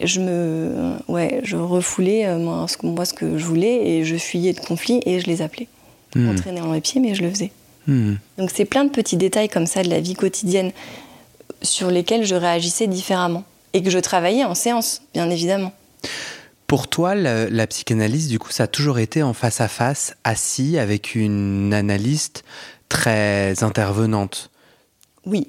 [0.01, 4.15] je me, ouais, je refoulais euh, moi ce, moi, ce que je voulais et je
[4.15, 5.67] fuyais de conflits et je les appelais.
[6.15, 6.21] Mmh.
[6.21, 7.51] m'entraînais dans les pieds, mais je le faisais.
[7.85, 8.13] Hmm.
[8.37, 10.71] Donc c'est plein de petits détails comme ça de la vie quotidienne
[11.61, 15.73] sur lesquels je réagissais différemment et que je travaillais en séance, bien évidemment.
[16.67, 20.77] Pour toi, la, psychanalyse, du coup, ça a toujours été en face à face, assis
[20.77, 22.43] avec une analyste
[22.89, 24.49] très intervenante.
[25.25, 25.47] Oui.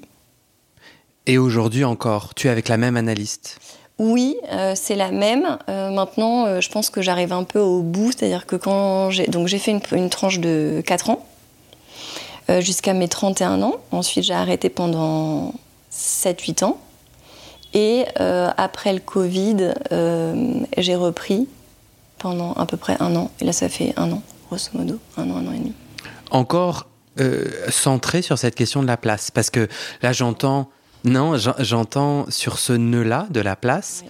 [1.25, 3.59] Et aujourd'hui encore, tu es avec la même analyste?
[3.97, 5.57] Oui, euh, c'est la même.
[5.67, 9.27] Euh, maintenant, euh, je pense que j'arrive un peu au bout, c'est-à-dire que quand j'ai
[9.27, 11.25] donc j'ai fait une, une, tranche de 4 ans
[12.61, 13.75] jusqu'à mes 31 ans.
[13.91, 15.53] Ensuite, j'ai arrêté pendant
[15.91, 16.79] 7-8 ans.
[17.73, 21.47] Et euh, après le Covid, euh, j'ai repris
[22.17, 23.31] pendant à peu près un an.
[23.39, 25.73] Et là, ça fait un an, grosso modo, un an, un an et demi.
[26.31, 26.87] Encore
[27.19, 29.31] euh, centré sur cette question de la place.
[29.31, 29.67] Parce que
[30.01, 30.69] là, j'entends,
[31.03, 34.03] non, j'entends sur ce nœud-là de la place.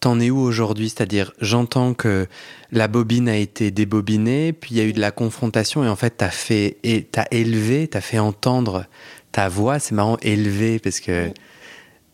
[0.00, 0.88] T'en es où aujourd'hui?
[0.88, 2.26] C'est-à-dire, j'entends que
[2.72, 5.96] la bobine a été débobinée, puis il y a eu de la confrontation, et en
[5.96, 8.84] fait, t'as fait, et t'as élevé, t'as fait entendre
[9.32, 9.78] ta voix.
[9.78, 11.30] C'est marrant, élevé, parce que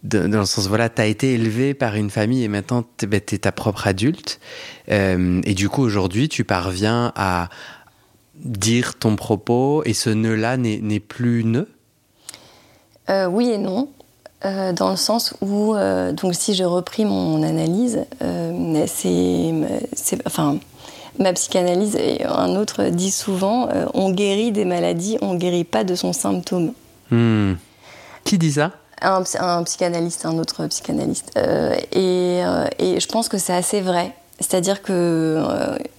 [0.03, 3.53] dans le sens, voilà, t'as été élevé par une famille, et maintenant, ben, es ta
[3.53, 4.41] propre adulte.
[4.91, 7.49] Euh, et du coup, aujourd'hui, tu parviens à
[8.35, 11.69] dire ton propos, et ce nœud-là n'est plus nœud?
[13.11, 13.89] Euh, Oui et non.
[14.45, 15.75] Euh, dans le sens où,
[16.15, 18.05] donc si j'ai repris mon analyse,
[18.87, 20.59] c'est, enfin,
[21.21, 25.95] ma psychanalyse et un autre dit souvent, on guérit des maladies, on guérit pas de
[25.95, 26.73] son symptôme.
[27.13, 27.53] Hmm.
[28.25, 28.73] Qui dit ça?
[29.03, 31.39] Un, un, psychanalyste, un autre psychanalyste.
[31.93, 32.43] Et,
[32.79, 34.15] et, je pense que c'est assez vrai.
[34.41, 35.45] C'est-à-dire que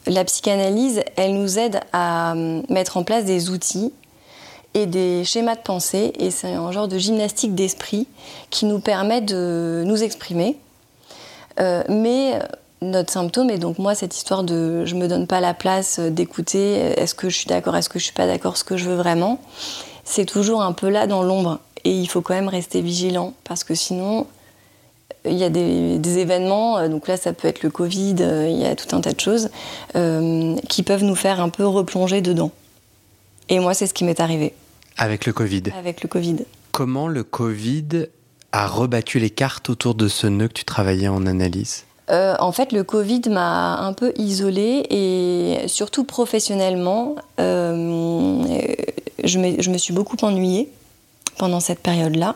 [0.07, 2.33] la psychanalyse, elle nous aide à
[2.69, 3.93] mettre en place des outils
[4.73, 6.13] et des schémas de pensée.
[6.19, 8.07] Et c'est un genre de gymnastique d'esprit
[8.49, 10.57] qui nous permet de nous exprimer.
[11.59, 12.39] Euh, mais
[12.81, 16.75] notre symptôme, et donc moi, cette histoire de je me donne pas la place d'écouter,
[16.99, 18.95] est-ce que je suis d'accord, est-ce que je suis pas d'accord, ce que je veux
[18.95, 19.39] vraiment,
[20.03, 21.59] c'est toujours un peu là dans l'ombre.
[21.86, 24.28] Et il faut quand même rester vigilant parce que sinon,
[25.26, 28.65] il y a des, des, événements, donc là ça peut être le Covid, il y
[28.65, 29.50] a tout un tas de choses
[29.96, 32.52] euh, qui peuvent nous faire un peu replonger dedans.
[33.50, 34.54] Et moi, c'est ce qui m'est arrivé.
[34.98, 35.63] Avec le Covid.
[35.78, 36.38] Avec le Covid.
[36.72, 38.08] Comment le Covid
[38.52, 41.86] a rebattu les cartes autour de ce nœud que tu travaillais en analyse?
[42.10, 48.43] Euh, en fait, le Covid m'a un peu isolée et surtout professionnellement, euh,
[49.24, 50.69] je, me, je, me, suis beaucoup ennuyée
[51.38, 52.36] pendant cette période-là.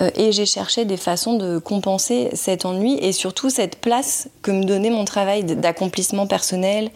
[0.00, 4.50] Euh, et j'ai cherché des façons de compenser cet ennui et surtout cette place que
[4.50, 6.90] me donnait mon travail d'accomplissement personnel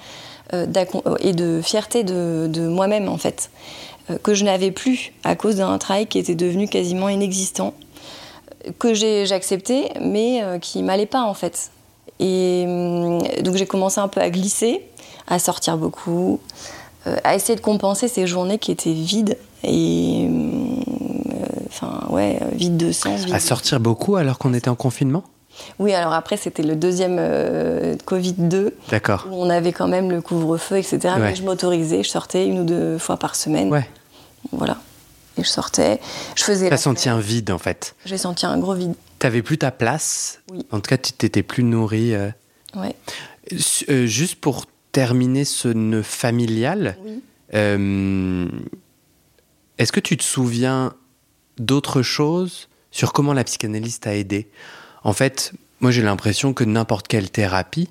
[1.21, 3.51] et de fierté de, moi-même en fait.
[4.11, 7.73] Euh, que je n'avais plus à cause d'un travail qui était devenu quasiment inexistant,
[8.79, 11.71] que j'ai accepté, mais euh, qui m'allait pas en fait.
[12.21, 14.83] Et hum, donc j'ai commencé un peu à glisser,
[15.27, 16.41] à sortir beaucoup,
[17.07, 20.54] euh, à essayer de compenser ces journées qui étaient vides et hum,
[21.85, 23.31] enfin ouais vides de sens.
[23.33, 25.25] à sortir beaucoup alors qu'on était en confinement.
[25.79, 27.17] Oui, alors après, c'était le deuxième
[28.07, 28.73] Covid-2.
[28.91, 29.29] D'accord.
[29.31, 31.15] Où on avait quand même le couvre-feu, etc.
[31.21, 33.71] Mais je m'autorisais, je sortais une ou deux fois par semaine.
[33.71, 33.89] Ouais.
[34.51, 34.79] Voilà.
[35.37, 36.01] Et je sortais,
[36.37, 36.69] je faisais.
[36.71, 37.95] T'as senti un vide en fait.
[38.05, 38.95] J'ai senti un gros vide.
[39.19, 40.41] T'avais plus ta place.
[40.51, 40.67] Oui.
[40.71, 42.15] En tout cas, tu t'étais plus nourri.
[42.15, 42.31] Euh...
[42.77, 42.95] Ouais.
[43.89, 47.23] Euh, juste pour terminer ce nœud familial, oui.
[47.55, 48.47] euh,
[49.79, 50.95] est-ce que tu te souviens
[51.59, 54.49] d'autres choses sur comment la psychanalyse t'a aidé
[55.03, 57.89] En fait, moi j'ai l'impression que n'importe quelle thérapie,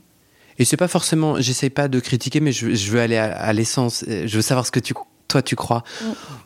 [0.60, 3.54] et c'est pas forcément, j'essaye pas de critiquer, mais je, je veux aller à, à
[3.54, 4.94] l'essence, je veux savoir ce que tu
[5.28, 5.84] toi tu crois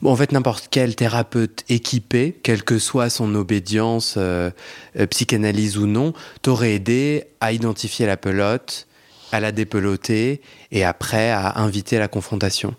[0.01, 0.07] Mm.
[0.07, 4.51] En fait, n'importe quel thérapeute équipé, quelle que soit son obédience, euh,
[4.99, 8.87] euh, psychanalyse ou non, t'aurait aidé à identifier la pelote,
[9.31, 12.75] à la dépeloter et après à inviter à la confrontation.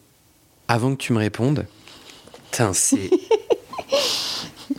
[0.69, 1.67] Avant que tu me répondes,
[2.73, 3.11] c'est.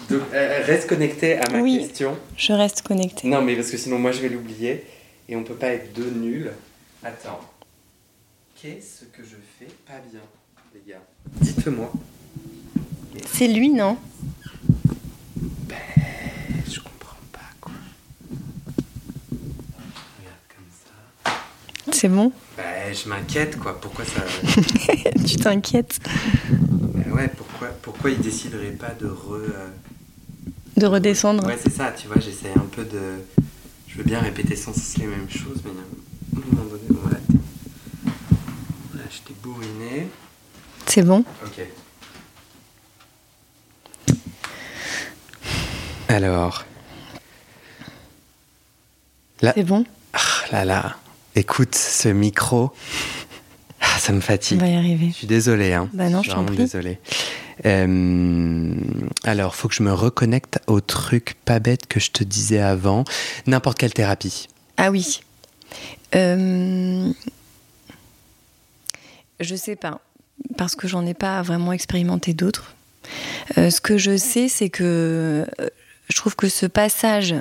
[0.10, 1.80] Donc, euh, reste connecté à ma Oui.
[1.88, 2.18] question.
[2.38, 3.28] Je reste connectée.
[3.28, 4.84] Non, mais parce que sinon, moi, je vais l'oublier.
[5.28, 6.52] Et on peut pas être deux nuls.
[7.04, 7.40] Attends.
[8.62, 10.22] Qu'est-ce que je fais pas bien,
[10.74, 11.02] les gars?
[11.42, 11.92] Dites-moi.
[13.32, 13.98] C'est lui, non?
[15.68, 15.76] Ben,
[16.68, 17.72] je comprends pas, quoi.
[20.18, 21.92] Regarde comme ça.
[21.92, 22.32] C'est bon?
[22.58, 23.80] Ben, je m'inquiète, quoi.
[23.80, 24.22] Pourquoi ça.
[25.28, 26.00] Tu t'inquiètes?
[26.50, 27.49] Ben ouais, pourquoi,
[27.92, 29.34] pourquoi il déciderait pas de re.
[29.34, 29.70] euh,
[30.78, 33.20] de redescendre Ouais, c'est ça, tu vois, j'essaie un peu de.
[33.88, 36.70] Je veux bien répéter sans cesse les mêmes choses, mais il y a un moment
[36.70, 37.18] donné, voilà,
[38.94, 40.08] Voilà, je t'ai bourriné.
[40.86, 41.66] C'est bon Ok.
[46.08, 46.66] Alors.
[49.42, 50.20] Là, C'est bon ah
[50.52, 50.98] là là,
[51.36, 52.72] écoute ce micro.
[53.80, 54.60] Ah, ça me On fatigue.
[54.60, 55.12] va y Je arriver.
[55.12, 55.88] suis désolé, hein.
[55.94, 57.00] Bah non, suis je t'en vraiment désolé.
[57.66, 58.74] Euh,
[59.24, 63.04] alors, faut que je me reconnecte au truc pas bête que je te disais avant.
[63.48, 64.48] N'importe quelle thérapie.
[64.78, 65.22] Ah oui.
[66.16, 67.12] Euh,
[69.40, 70.02] Je sais pas,
[70.58, 72.76] parce que j'en ai pas vraiment expérimenté d'autres.
[73.58, 75.68] Euh, ce que je sais, c'est que euh,
[76.10, 77.36] je trouve que ce passage,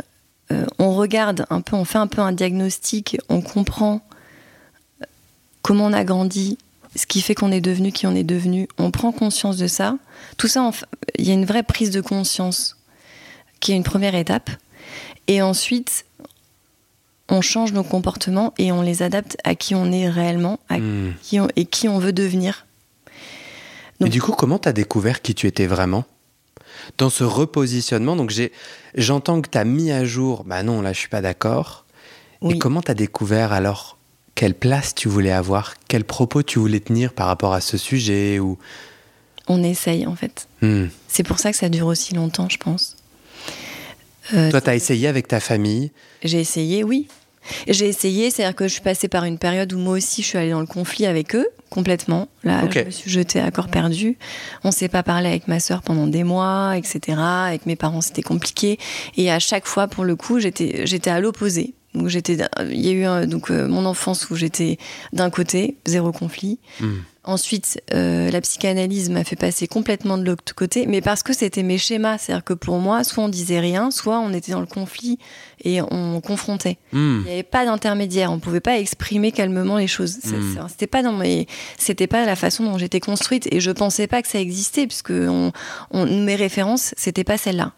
[0.53, 4.01] euh, on regarde un peu, on fait un peu un diagnostic, on comprend
[5.63, 6.57] comment on a grandi,
[6.95, 9.97] ce qui fait qu'on est devenu qui on est devenu, on prend conscience de ça.
[10.37, 10.71] Tout ça,
[11.19, 12.77] il y a une vraie prise de conscience
[13.61, 14.51] qui est une première étape.
[15.27, 16.05] Et ensuite,
[17.29, 21.13] on change nos comportements et on les adapte à qui on est réellement à Hmm.
[21.23, 22.67] qui on- et qui on veut devenir.
[24.05, 26.05] Et du coup, comment tu as découvert qui tu étais vraiment?
[26.99, 28.53] Dans ce repositionnement, donc j'ai,
[28.95, 31.85] j'entends que tu as mis à jour, bah non, là je suis pas d'accord.
[32.49, 33.99] Et comment tu as découvert alors
[34.37, 38.39] quelle place tu voulais avoir, quels propos tu voulais tenir par rapport à ce sujet
[38.39, 38.57] ou...
[39.49, 40.49] On essaye en fait.
[40.63, 40.87] Hmm.
[41.09, 42.97] C'est pour ça que ça dure aussi longtemps, je pense.
[44.35, 45.91] Euh, Toi, tu as essayé avec ta famille?
[46.23, 47.09] J'ai essayé, oui.
[47.67, 50.39] J'ai essayé, c'est-à-dire que je suis passée par une période où moi aussi je suis
[50.39, 52.29] allée dans le conflit avec eux, complètement.
[52.45, 54.19] Là, je me suis jetée à corps perdu.
[54.65, 57.19] On s'est pas parlé avec ma sœur pendant des mois, etc.
[57.19, 58.79] Avec mes parents, c'était compliqué.
[59.17, 61.75] Et à chaque fois, pour le coup, j'étais, à l'opposé.
[61.95, 62.37] Donc j'étais,
[62.69, 64.77] il y a eu donc euh, mon enfance où j'étais
[65.15, 66.99] d'un côté zéro conflit, hmm.
[67.29, 71.63] Ensuite, euh, la psychanalyse m'a fait passer complètement de l'autre côté, mais parce que c'était
[71.63, 72.17] mes schémas.
[72.17, 75.19] C'est-à-dire que pour moi, soit on disait rien, soit on était dans le conflit
[75.63, 76.79] et on confrontait.
[76.93, 77.19] Hmm.
[77.19, 78.33] Il n'y avait pas d'intermédiaire.
[78.33, 80.17] On ne pouvait pas exprimer calmement les choses.
[80.25, 80.69] Hmm.
[80.71, 81.23] C'était pas dans
[81.77, 85.11] c'était pas la façon dont j'étais construite et je pensais pas que ça existait puisque
[85.13, 85.53] on,
[85.93, 87.75] mes références, c'était pas celle-là.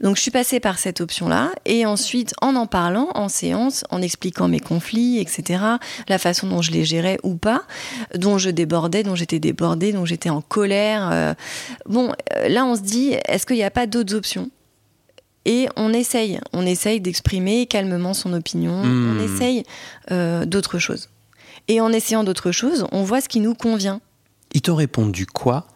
[0.00, 4.00] Donc je suis passée par cette option-là et ensuite en en parlant en séance, en
[4.00, 5.62] expliquant mes conflits, etc.,
[6.08, 7.62] la façon dont je les gérais ou pas,
[8.14, 11.10] dont je débordais, dont j'étais débordée, dont j'étais en colère.
[11.12, 11.34] Euh,
[11.86, 14.50] bon, euh, là on se dit, est-ce qu'il n'y a pas d'autres options?
[15.44, 19.20] Et on essaye, on essaye d'exprimer calmement son opinion, on hmm.
[19.20, 19.64] essaye
[20.10, 21.08] euh, d'autres choses.
[21.68, 24.00] Et en essayant d'autres choses, on voit ce qui nous convient.
[24.52, 25.66] Ils t'ont répondu quoi?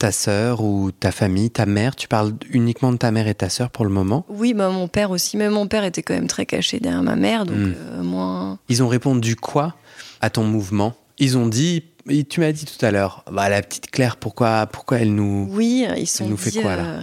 [0.00, 3.50] Ta sœur ou ta famille, ta mère Tu parles uniquement de ta mère et ta
[3.50, 4.24] sœur pour le moment?
[4.30, 5.36] Oui, bah, mon père aussi.
[5.36, 8.58] Mais mon père était quand même très caché derrière ma mère, donc euh, moins.
[8.68, 9.76] Ils ont répondu quoi
[10.22, 10.96] à ton mouvement?
[11.18, 11.84] Ils ont dit.
[12.30, 15.46] Tu m'as dit tout à l'heure, bah, la petite Claire, pourquoi, pourquoi elle nous.
[15.52, 17.02] Oui, ils sont nous fait quoi là euh,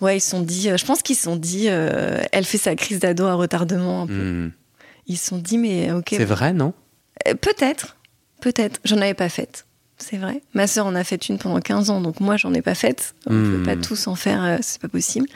[0.00, 0.70] Ouais, ils sont dit.
[0.70, 4.14] Euh, je pense qu'ils sont dit, elle fait sa crise d'ado à retardement un peu.
[4.14, 4.52] Hmm.
[5.06, 6.08] Ils se sont dit, mais ok.
[6.10, 6.72] C'est vrai, non?
[7.24, 7.98] Peut-être,
[8.40, 8.80] peut-être.
[8.84, 9.66] J'en avais pas faite
[9.98, 10.42] c'est vrai.
[10.54, 13.14] Ma sœur en a fait une pendant 15 ans, donc moi j'en ai pas faite.
[13.26, 13.80] On ne peut pas hmm.
[13.80, 15.28] tous en faire, euh, c'est pas possible.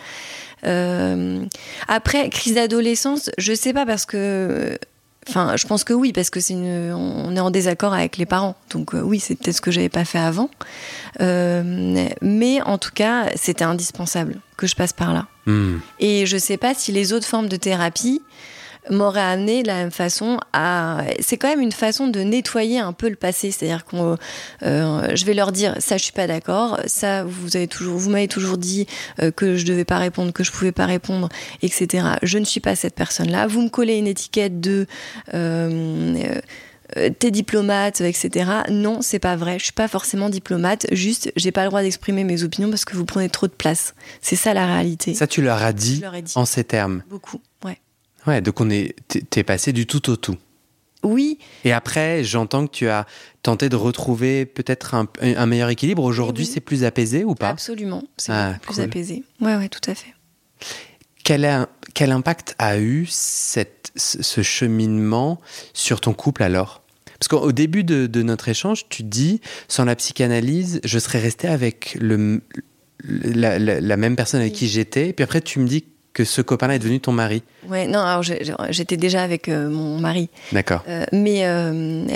[0.65, 1.45] Euh,
[1.89, 4.79] après, crise d'adolescence, je sais pas parce que.
[5.29, 8.27] Enfin, je pense que oui, parce que c'est une, on est en désaccord avec les
[8.27, 8.57] parents.
[8.71, 10.51] Donc euh, oui, c'est peut-être ce que j'avais pas fait avant.
[11.21, 15.27] mais en tout cas, c'était indispensable que je passe par là.
[15.47, 15.79] Hmm.
[16.01, 18.21] Et je sais pas si les autres formes de thérapie
[18.91, 21.03] m'aurait amené de la même façon à.
[21.21, 23.51] C'est quand même une façon de nettoyer un peu le passé.
[23.51, 24.17] C'est-à-dire que
[24.63, 26.81] euh, je vais leur dire ça, je suis pas d'accord.
[26.87, 28.87] Ça, vous avez toujours, vous m'avez toujours dit
[29.21, 31.29] euh, que je devais pas répondre, que je pouvais pas répondre,
[31.63, 32.07] etc.
[32.23, 33.47] Je ne suis pas cette personne-là.
[33.47, 34.87] Vous me collez une étiquette de
[35.35, 38.51] euh, t'es diplomate, etc.
[38.71, 39.59] Non, c'est pas vrai.
[39.59, 40.87] Je suis pas forcément diplomate.
[40.93, 43.95] Juste, j'ai pas le droit d'exprimer mes opinions parce que vous prenez trop de place.
[44.21, 45.15] C'est ça la réalité.
[45.15, 46.33] Ça, tu leur as dit, leur dit.
[46.37, 47.03] en ces termes.
[47.09, 47.79] Beaucoup, ouais.
[48.27, 48.95] Ouais, donc on est,
[49.31, 50.37] t'es passé du tout au tout.
[51.03, 51.39] Oui.
[51.65, 53.07] Et après, j'entends que tu as
[53.43, 56.05] tenté de retrouver peut-être un, meilleur équilibre.
[56.05, 57.49] Aujourd'hui, c'est plus apaisé ou pas?
[57.49, 59.25] Absolument, c'est ah, plus apaisé.
[59.41, 60.15] Ouais, ouais, tout à fait.
[61.25, 65.41] Quel, quel impact a eu cette, ce cheminement
[65.73, 66.83] sur ton couple alors?
[67.19, 71.97] Parce qu'au début de, notre échange, tu dis, sans la psychanalyse, je serais resté avec
[72.01, 72.43] le,
[73.05, 75.13] la, la, même personne avec qui j'étais.
[75.13, 78.23] Puis après, tu me dis que ce copain-là est devenu ton mari Ouais, non, alors
[78.71, 80.29] j'étais déjà avec euh, mon mari.
[80.53, 80.83] D'accord.
[80.89, 82.07] Euh, mais euh,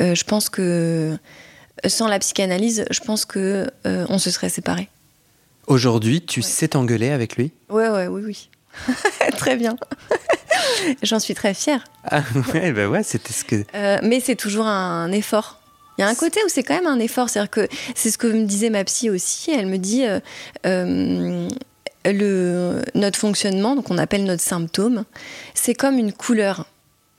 [0.00, 1.16] je pense que
[1.86, 4.88] sans la psychanalyse, je pense que on se serait séparés.
[5.66, 7.52] Aujourd'hui, tu sais t'engueuler avec lui?
[7.68, 8.48] Ouais, ouais, oui, oui.
[9.36, 9.76] très bien.
[11.02, 11.84] J'en suis très fière.
[12.04, 12.22] Ah
[12.54, 13.64] ouais, bah ouais, c'était ce que.
[14.02, 15.60] mais c'est toujours un effort.
[15.98, 17.28] Il y a un côté où c'est quand même un effort.
[17.28, 19.50] C'est-à-dire que c'est ce que me disait ma psy aussi.
[19.50, 20.04] Elle me dit
[22.12, 25.04] le, notre fonctionnement, donc on appelle notre symptôme,
[25.54, 26.66] c'est comme une couleur.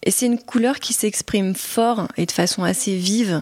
[0.03, 3.41] Et c'est une couleur qui s'exprime fort et de façon assez vive,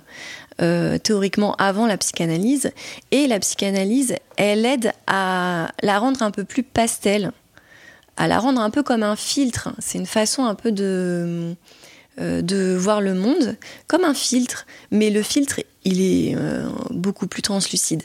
[0.60, 2.72] euh, théoriquement avant la psychanalyse.
[3.12, 7.32] Et la psychanalyse, elle aide à la rendre un peu plus pastel,
[8.18, 9.70] à la rendre un peu comme un filtre.
[9.78, 11.56] C'est une façon un peu de,
[12.20, 13.56] euh, voir le monde
[13.86, 18.02] comme un filtre, mais le filtre, il est euh, beaucoup plus translucide.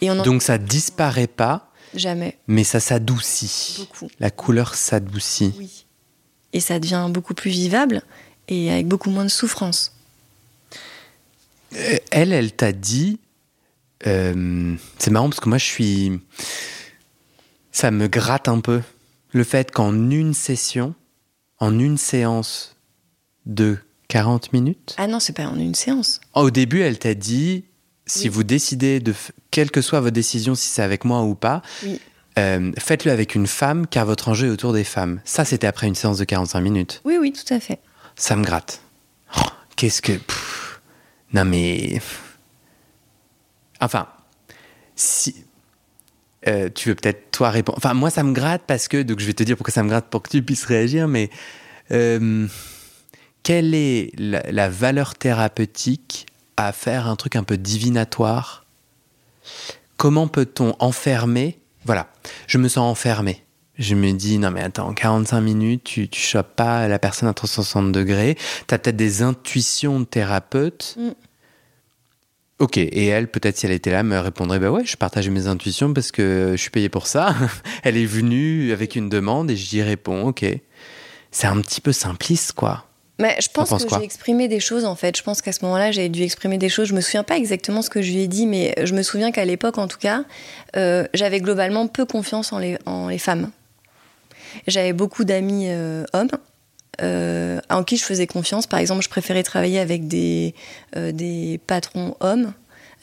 [0.00, 2.38] Donc ça disparaît pas Jamais.
[2.46, 3.76] Mais ça s'adoucit.
[3.78, 4.08] Beaucoup.
[4.20, 5.54] La couleur s'adoucit.
[5.58, 5.84] Oui.
[6.52, 8.02] Et ça devient beaucoup plus vivable
[8.48, 9.94] et avec beaucoup moins de souffrance.
[11.74, 13.18] Euh, elle, elle t'a dit.
[14.06, 16.20] Euh, c'est marrant parce que moi, je suis.
[17.72, 18.80] Ça me gratte un peu.
[19.32, 20.94] Le fait qu'en une session,
[21.58, 22.76] en une séance
[23.44, 24.94] de 40 minutes.
[24.98, 26.20] Ah non, c'est pas en une séance.
[26.34, 27.64] Au début, elle t'a dit
[28.08, 29.14] si vous décidez de,
[29.50, 31.62] quelle que soit votre décision, si c'est avec moi ou pas,
[32.38, 35.20] euh, faites-le avec une femme, car votre enjeu est autour des femmes.
[35.24, 37.00] Ça, c'était après une séance de 45 minutes.
[37.04, 37.78] Oui, oui, tout à fait.
[38.16, 38.80] Ça me gratte.
[39.36, 39.40] Oh,
[39.76, 40.12] qu'est-ce que.
[41.32, 42.00] non, mais.
[43.80, 44.08] Enfin,
[44.96, 45.44] si.
[46.46, 47.78] Euh, tu veux peut-être toi répondre.
[47.78, 49.02] Enfin, moi, ça me gratte parce que.
[49.02, 51.30] Donc, je vais te dire pourquoi ça me gratte pour que tu puisses réagir, mais.
[51.90, 52.46] Euh,
[53.42, 56.26] quelle est la, valeur thérapeutique
[56.58, 58.66] à faire un truc un peu divinatoire
[59.96, 61.58] Comment peut-on enfermer?
[61.84, 62.08] Voilà,
[62.46, 63.44] je me sens enfermé.
[63.78, 67.34] Je me dis, non mais attends, 45 minutes, tu, tu chopes pas la personne à
[67.34, 68.36] 360 degrés.
[68.66, 70.96] Tu as peut-être des intuitions de thérapeute.
[70.98, 71.10] Mm.
[72.58, 75.46] Ok, et elle, peut-être si elle était là, me répondrait Bah ouais, je partage mes
[75.46, 77.36] intuitions parce que je suis payé pour ça.
[77.84, 80.44] elle est venue avec une demande et j'y réponds, ok.
[81.30, 82.87] C'est un petit peu simpliste, quoi.
[83.18, 85.16] Mais je pense que j'ai exprimé des choses en fait.
[85.16, 86.88] Je pense qu'à ce moment-là, j'ai dû exprimer des choses.
[86.88, 89.32] Je me souviens pas exactement ce que je lui ai dit, mais je me souviens
[89.32, 90.24] qu'à l'époque, en tout cas,
[90.76, 93.50] euh, j'avais globalement peu confiance en les, en les femmes.
[94.68, 96.30] J'avais beaucoup d'amis euh, hommes.
[97.00, 98.66] Euh, en qui je faisais confiance.
[98.66, 100.52] Par exemple, je préférais travailler avec des,
[100.96, 102.52] des patrons hommes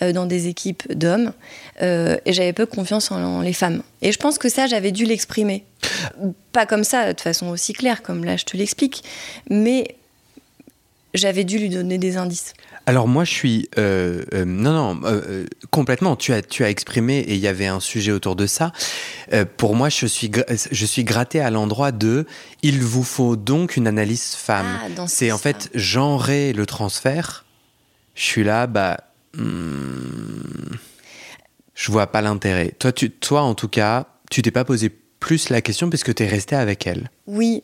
[0.02, 1.32] dans des équipes d'hommes
[1.80, 3.84] et j'avais peu confiance en, les femmes.
[4.02, 5.64] Et je pense que ça, j'avais dû l'exprimer.
[6.52, 9.02] Pas comme ça, de façon aussi claire, comme là je te l'explique,
[9.50, 9.96] mais
[11.18, 12.54] j'avais dû lui donner des indices.
[12.86, 17.18] Alors moi je suis euh, euh, non non euh, complètement tu as tu as exprimé
[17.20, 18.72] et il y avait un sujet autour de ça.
[19.58, 20.32] pour moi je suis
[20.72, 22.26] je suis gratté à l'endroit de
[22.62, 24.68] il vous faut donc une analyse femme.
[24.98, 27.46] Ah, C'est en fait genrer le transfert.
[28.14, 29.00] Je suis là bah
[29.36, 30.76] hmm,
[31.74, 32.72] je vois pas l'intérêt.
[32.78, 36.24] Toi tu toi en tout cas tu t'es pas posé plus la question puisque tu
[36.24, 37.10] es resté avec elle.
[37.26, 37.64] Oui,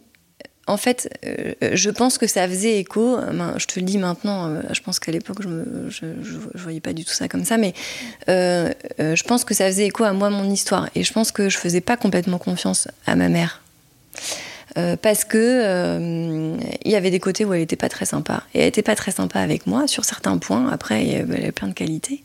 [0.68, 3.18] en fait, euh, je pense que ça faisait écho.
[3.58, 6.14] je te le dis maintenant, euh, je pense qu'à l'époque, je, ne
[6.56, 7.74] voyais pas du tout ça comme ça, mais
[8.30, 10.90] euh, je pense que ça faisait écho à moi, mon histoire.
[10.96, 13.62] Et je pense que je faisais pas complètement confiance à ma mère.
[15.02, 18.44] parce que il y avait des côtés où elle n'était pas très sympa.
[18.54, 20.70] Et elle n'était pas très sympa avec moi sur certains points.
[20.72, 22.22] Après, y avait plein de qualités.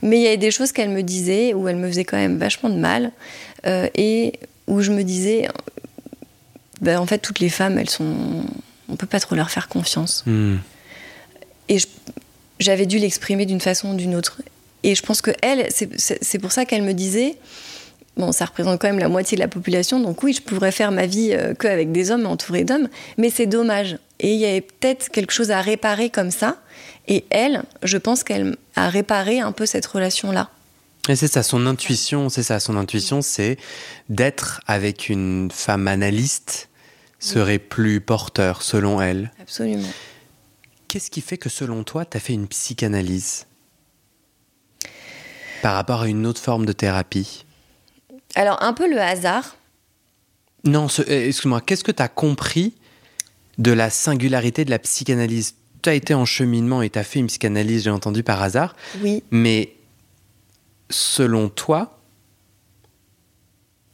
[0.00, 2.38] Mais il y avait des choses qu'elle me disait où elle me faisait quand même
[2.38, 3.12] vachement de mal.
[3.66, 4.32] et
[4.66, 5.46] où je me disais,
[6.80, 8.44] ben, en fait, toutes les femmes, elles sont.
[8.88, 10.22] On peut pas trop leur faire confiance.
[10.26, 10.56] Hmm.
[11.68, 11.78] Et
[12.60, 14.42] j'avais dû l'exprimer d'une façon ou d'une autre.
[14.82, 17.36] Et je pense que elle, c'est pour ça qu'elle me disait.
[18.16, 20.92] Bon, ça représente quand même la moitié de la population, donc oui, je pourrais faire
[20.92, 23.98] ma vie euh, qu'avec des hommes, entourés d'hommes, mais c'est dommage.
[24.20, 26.58] Et il y avait peut-être quelque chose à réparer comme ça.
[27.08, 30.48] Et elle, je pense qu'elle a réparé un peu cette relation-là.
[31.08, 33.58] Et c'est ça, son intuition, c'est ça, son intuition, c'est
[34.08, 36.68] d'être avec une femme analyste
[37.18, 39.32] serait plus porteur, selon elle.
[39.40, 39.88] Absolument.
[40.88, 43.46] Qu'est-ce qui fait que, selon toi, tu as fait une psychanalyse
[45.62, 47.44] par rapport à une autre forme de thérapie?
[48.34, 49.56] Alors, un peu le hasard.
[50.64, 52.74] Non, euh, excuse-moi, qu'est-ce que tu as compris
[53.58, 55.54] de la singularité de la psychanalyse?
[55.82, 58.74] Tu as été en cheminement et tu as fait une psychanalyse, j'ai entendu par hasard.
[59.02, 59.22] Oui.
[59.30, 59.74] Mais
[60.94, 61.98] selon toi,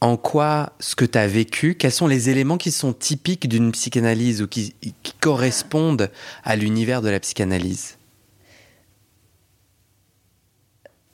[0.01, 3.73] en quoi ce que tu as vécu, quels sont les éléments qui sont typiques d'une
[3.73, 4.75] psychanalyse ou qui,
[5.21, 6.11] correspondent
[6.45, 7.97] à l'univers de la psychanalyse?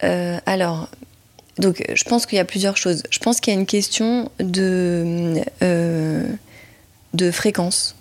[0.03, 0.89] Euh, Alors,
[1.59, 3.03] donc, je pense qu'il y a plusieurs choses.
[3.11, 6.29] Je pense qu'il y a une question de, euh,
[7.15, 7.97] de fréquence.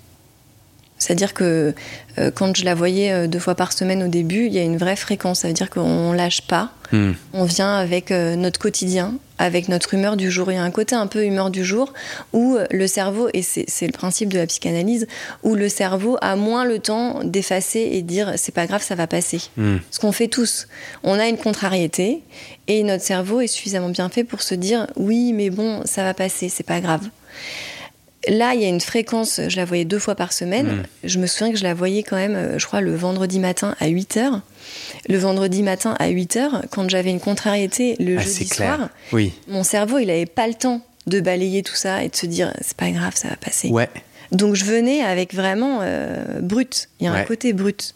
[0.98, 1.74] C'est-à-dire que
[2.18, 4.64] euh, quand je la voyais euh, deux fois par semaine au début, il y a
[4.64, 5.41] une vraie fréquence.
[5.41, 6.72] Ça veut dire qu'on lâche pas.
[6.91, 7.12] Hmm.
[7.34, 10.52] On vient avec euh, notre quotidien, avec notre humeur du jour.
[10.52, 11.93] Il y a un côté un peu humeur du jour
[12.32, 15.08] où le cerveau, et c'est le principe de la psychanalyse,
[15.43, 18.96] où le cerveau a moins le temps d'effacer et de dire c'est pas grave, ça
[18.96, 19.41] va passer.
[19.58, 19.78] Hmm.
[19.91, 20.68] Ce qu'on fait tous.
[21.04, 22.22] On a une contrariété
[22.68, 26.14] et notre cerveau est suffisamment bien fait pour se dire oui, mais bon, ça va
[26.14, 27.10] passer, c'est pas grave.
[28.28, 30.67] Là, il y a une fréquence, je la voyais deux fois par semaine.
[30.67, 30.84] Hmm.
[31.03, 33.76] Je me souviens que je la voyais quand même, euh, je crois, le vendredi matin
[33.80, 34.41] à 8 h.
[35.09, 39.34] Le vendredi matin à 8 h, quand j'avais une contrariété le ah, jeudi soir, oui.
[39.47, 42.51] mon cerveau, il n'avait pas le temps de balayer tout ça et de se dire
[42.61, 43.69] c'est pas grave, ça va passer.
[43.69, 43.89] Ouais.
[44.32, 46.89] Donc je venais avec vraiment euh, brut.
[46.99, 47.93] Il y a un côté brut.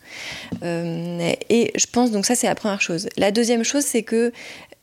[0.62, 3.10] Euh, et je pense donc ça c'est la première chose.
[3.18, 4.32] La deuxième chose c'est que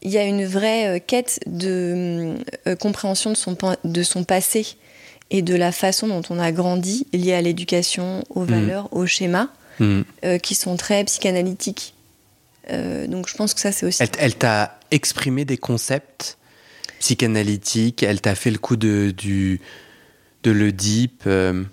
[0.03, 2.35] il y a une vraie quête de
[2.81, 4.77] compréhension de son, de son passé
[5.31, 8.47] et de la façon dont on a grandi lié à l'éducation, aux mm.
[8.47, 9.49] valeurs, aux schémas,
[9.81, 10.01] mm.
[10.25, 11.95] euh, qui sont très psychanalytiques.
[12.71, 14.03] Euh, donc je pense que ça, c'est aussi...
[14.19, 16.39] Elle, t'a exprimé des concepts
[17.01, 19.61] psychanalytiques, elle t'a fait le coup de, du,
[20.43, 21.65] de l'Oedipe euh,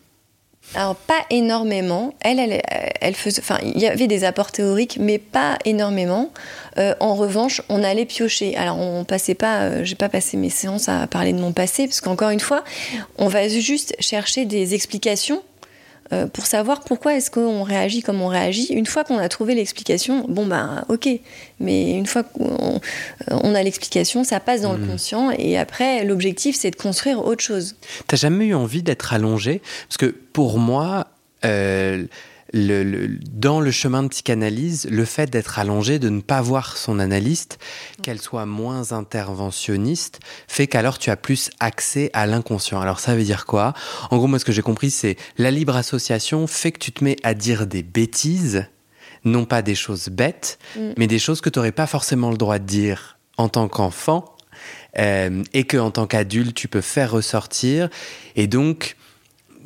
[0.76, 2.14] alors pas énormément.
[2.22, 2.62] Elle, elle,
[3.02, 6.32] elle faisait, enfin, il y avait des apports théoriques, mais pas énormément.
[6.78, 8.56] Euh, en revanche, on allait piocher.
[8.56, 11.88] Alors on passait pas, euh, j'ai pas passé mes séances à parler de mon passé,
[11.88, 12.64] parce qu'encore une fois,
[13.18, 15.42] on va juste chercher des explications
[16.12, 18.74] euh, pour savoir pourquoi est-ce qu'on réagit comme on réagit.
[18.74, 21.08] Une fois qu'on a trouvé l'explication, bon ben ok,
[21.60, 22.82] mais une fois qu'on
[23.30, 24.88] on a l'explication, ça passe dans le mmh.
[24.88, 27.76] conscient et après l'objectif c'est de construire autre chose.
[28.08, 29.62] T'as jamais eu envie d'être allongé?
[29.88, 31.08] Parce que pour moi,
[31.46, 32.04] euh,
[32.54, 37.00] le, dans le chemin de psychanalyse, le fait d'être allongé, de ne pas voir son
[37.00, 37.58] analyste,
[38.04, 42.80] qu'elle soit moins interventionniste, fait qu'alors tu as plus accès à l'inconscient.
[42.80, 43.74] Alors ça veut dire quoi?
[44.12, 47.04] En gros, moi ce que j'ai compris, c'est la libre association fait que tu te
[47.04, 48.68] mets à dire des bêtises,
[49.26, 50.92] non pas des choses bêtes, mm.
[50.98, 54.26] mais des choses que tu n'aurais pas forcément le droit de dire en tant qu'enfant.
[55.00, 57.90] Euh, et que en tant qu'adulte tu peux faire ressortir
[58.36, 58.96] et donc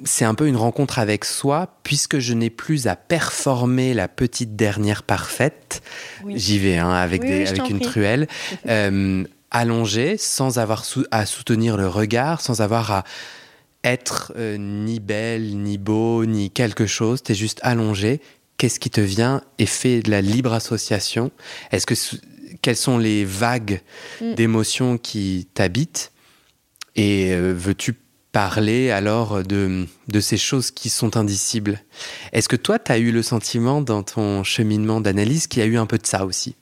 [0.03, 4.55] c'est un peu une rencontre avec soi, puisque je n'ai plus à performer la petite
[4.55, 5.81] dernière parfaite.
[6.27, 8.27] J'y vais hein, avec, avec une truelle,
[8.67, 13.03] euh, allongée, sans avoir à soutenir le regard, sans avoir à
[13.83, 17.23] être euh, ni belle, ni beau, ni quelque chose.
[17.23, 18.21] Tu es juste allongé.
[18.57, 21.31] Qu'est-ce qui te vient et fait de la libre association?
[21.71, 21.93] Est-ce que
[22.61, 23.81] quelles sont les vagues
[24.21, 24.33] mm.
[24.33, 26.11] d'émotions qui t'habitent?
[26.95, 27.93] Et euh, veux-tu
[28.37, 31.79] parler alors de, de ces choses qui sont indicibles.
[32.33, 35.65] Est-ce que toi, tu as eu le sentiment dans ton cheminement d'analyse qu'il y a
[35.65, 36.55] eu un peu de ça aussi?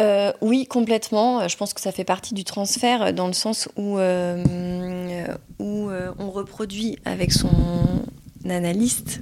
[0.00, 1.46] Euh, oui, complètement.
[1.48, 5.26] Je pense que ça fait partie du transfert dans le sens où, euh,
[5.58, 7.50] où euh, on reproduit avec son
[8.50, 9.20] analyste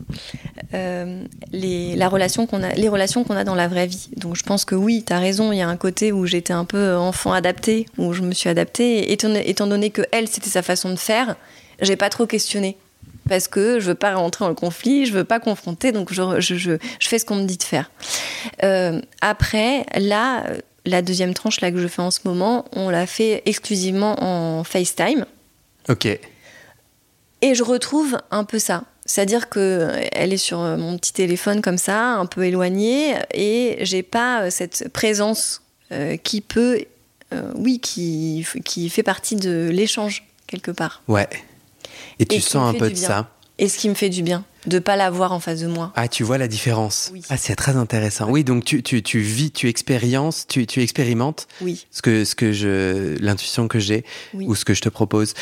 [0.74, 4.08] euh, les, la relation qu'on a, les relations qu'on a dans la vraie vie.
[4.16, 6.52] Donc je pense que oui, tu as raison, il y a un côté où j'étais
[6.52, 9.12] un peu enfant adapté, où je me suis adaptée.
[9.12, 11.36] Étant, étant donné que elle, c'était sa façon de faire,
[11.80, 12.76] j'ai pas trop questionné.
[13.28, 16.40] Parce que je veux pas rentrer dans le conflit, je veux pas confronter, donc je,
[16.40, 17.90] je, je, je fais ce qu'on me dit de faire.
[18.64, 20.44] Euh, après, là,
[20.84, 24.64] la deuxième tranche là que je fais en ce moment, on l'a fait exclusivement en
[24.64, 25.24] FaceTime.
[25.88, 26.06] Ok.
[27.44, 28.84] Et je retrouve un peu ça.
[29.04, 34.02] C'est-à-dire qu'elle est sur euh, mon petit téléphone comme ça, un peu éloignée, et j'ai
[34.02, 36.84] pas euh, cette présence euh, qui peut,
[37.54, 41.02] oui, qui, qui fait partie de l'échange quelque part.
[41.08, 41.28] Ouais.
[42.18, 43.30] Et tu sens un peu de ça?
[43.58, 45.92] Et ce qui me fait du bien, de pas l'avoir en face de moi.
[45.96, 47.10] Ah, tu vois la différence?
[47.12, 47.22] Oui.
[47.28, 48.28] Ah, c'est très intéressant.
[48.28, 51.48] Oui, donc tu, tu, tu vis, tu expériences, tu, tu expérimentes.
[51.60, 51.86] Oui.
[51.90, 55.34] Ce que, ce que je, l'intuition que j'ai ou ce que je te propose.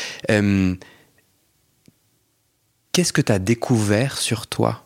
[2.91, 4.85] Qu'est-ce que tu as découvert sur toi?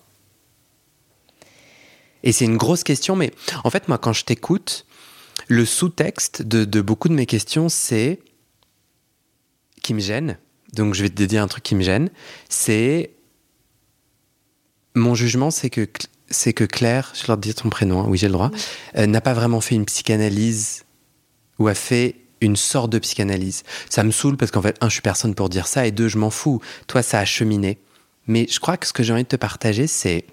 [2.24, 3.32] Et c'est une grosse question, mais
[3.64, 4.86] en fait, moi, quand je t'écoute,
[5.47, 8.20] le sous-texte de, beaucoup de mes questions, c'est
[9.82, 10.38] qui me gêne.
[10.74, 12.10] Donc, je vais te dire un truc qui me gêne.
[12.49, 13.12] C'est
[14.95, 15.88] mon jugement, c'est que
[16.30, 18.49] c'est que Claire, je leur dis ton prénom, hein, oui j'ai le droit,
[18.97, 20.86] euh, n'a pas vraiment fait une psychanalyse
[21.60, 23.64] ou a fait une sorte de psychanalyse.
[23.89, 26.08] Ça me saoule parce qu'en fait, un, je suis personne pour dire ça, et deux,
[26.08, 26.62] je m'en fous.
[26.88, 27.78] Toi, ça a cheminé.
[28.28, 30.26] Mais je crois que ce que j'ai envie de te partager, c'est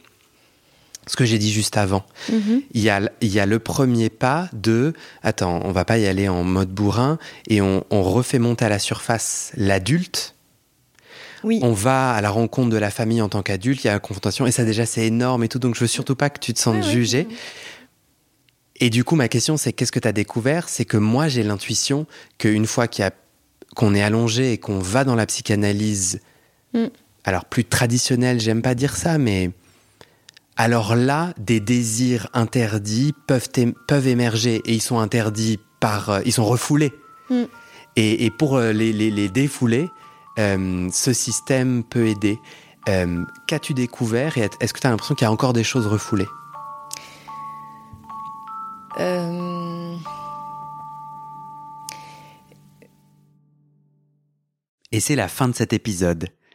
[1.07, 2.05] ce que j'ai dit juste avant.
[2.31, 2.63] Mm-hmm.
[2.73, 6.07] Il, y a, il y a le premier pas de attends, on va pas y
[6.07, 7.19] aller en mode bourrin
[7.49, 10.35] et on, refait monter à la surface l'adulte.
[11.45, 11.59] Oui.
[11.63, 14.01] On va à la rencontre de la famille en tant qu'adulte, il y a la
[14.01, 16.55] confrontation et ça déjà c'est énorme et tout, donc je veux surtout pas que tu
[16.55, 17.27] te sentes jugé.
[18.77, 20.69] Et du coup, ma question c'est qu'est-ce que tu as découvert?
[20.69, 22.07] C'est que moi j'ai l'intuition
[22.39, 22.87] qu'une fois
[23.75, 26.21] qu'on est allongé et qu'on va dans la psychanalyse,
[26.75, 26.87] mm
[27.25, 29.51] alors plus traditionnel, j'aime pas dire ça, mais
[30.57, 33.49] alors là, des désirs interdits peuvent,
[33.87, 36.93] peuvent émerger et ils sont interdits par, euh, ils sont refoulés.
[37.31, 37.43] Mm.
[37.97, 39.91] Et, pour euh, les, les, défouler,
[40.39, 42.39] euh, ce système peut aider.
[43.47, 46.27] Qu'as-tu découvert et est-ce que tu as l'impression qu'il y a encore des choses refoulées?
[54.91, 56.29] Et c'est la fin de cet épisode.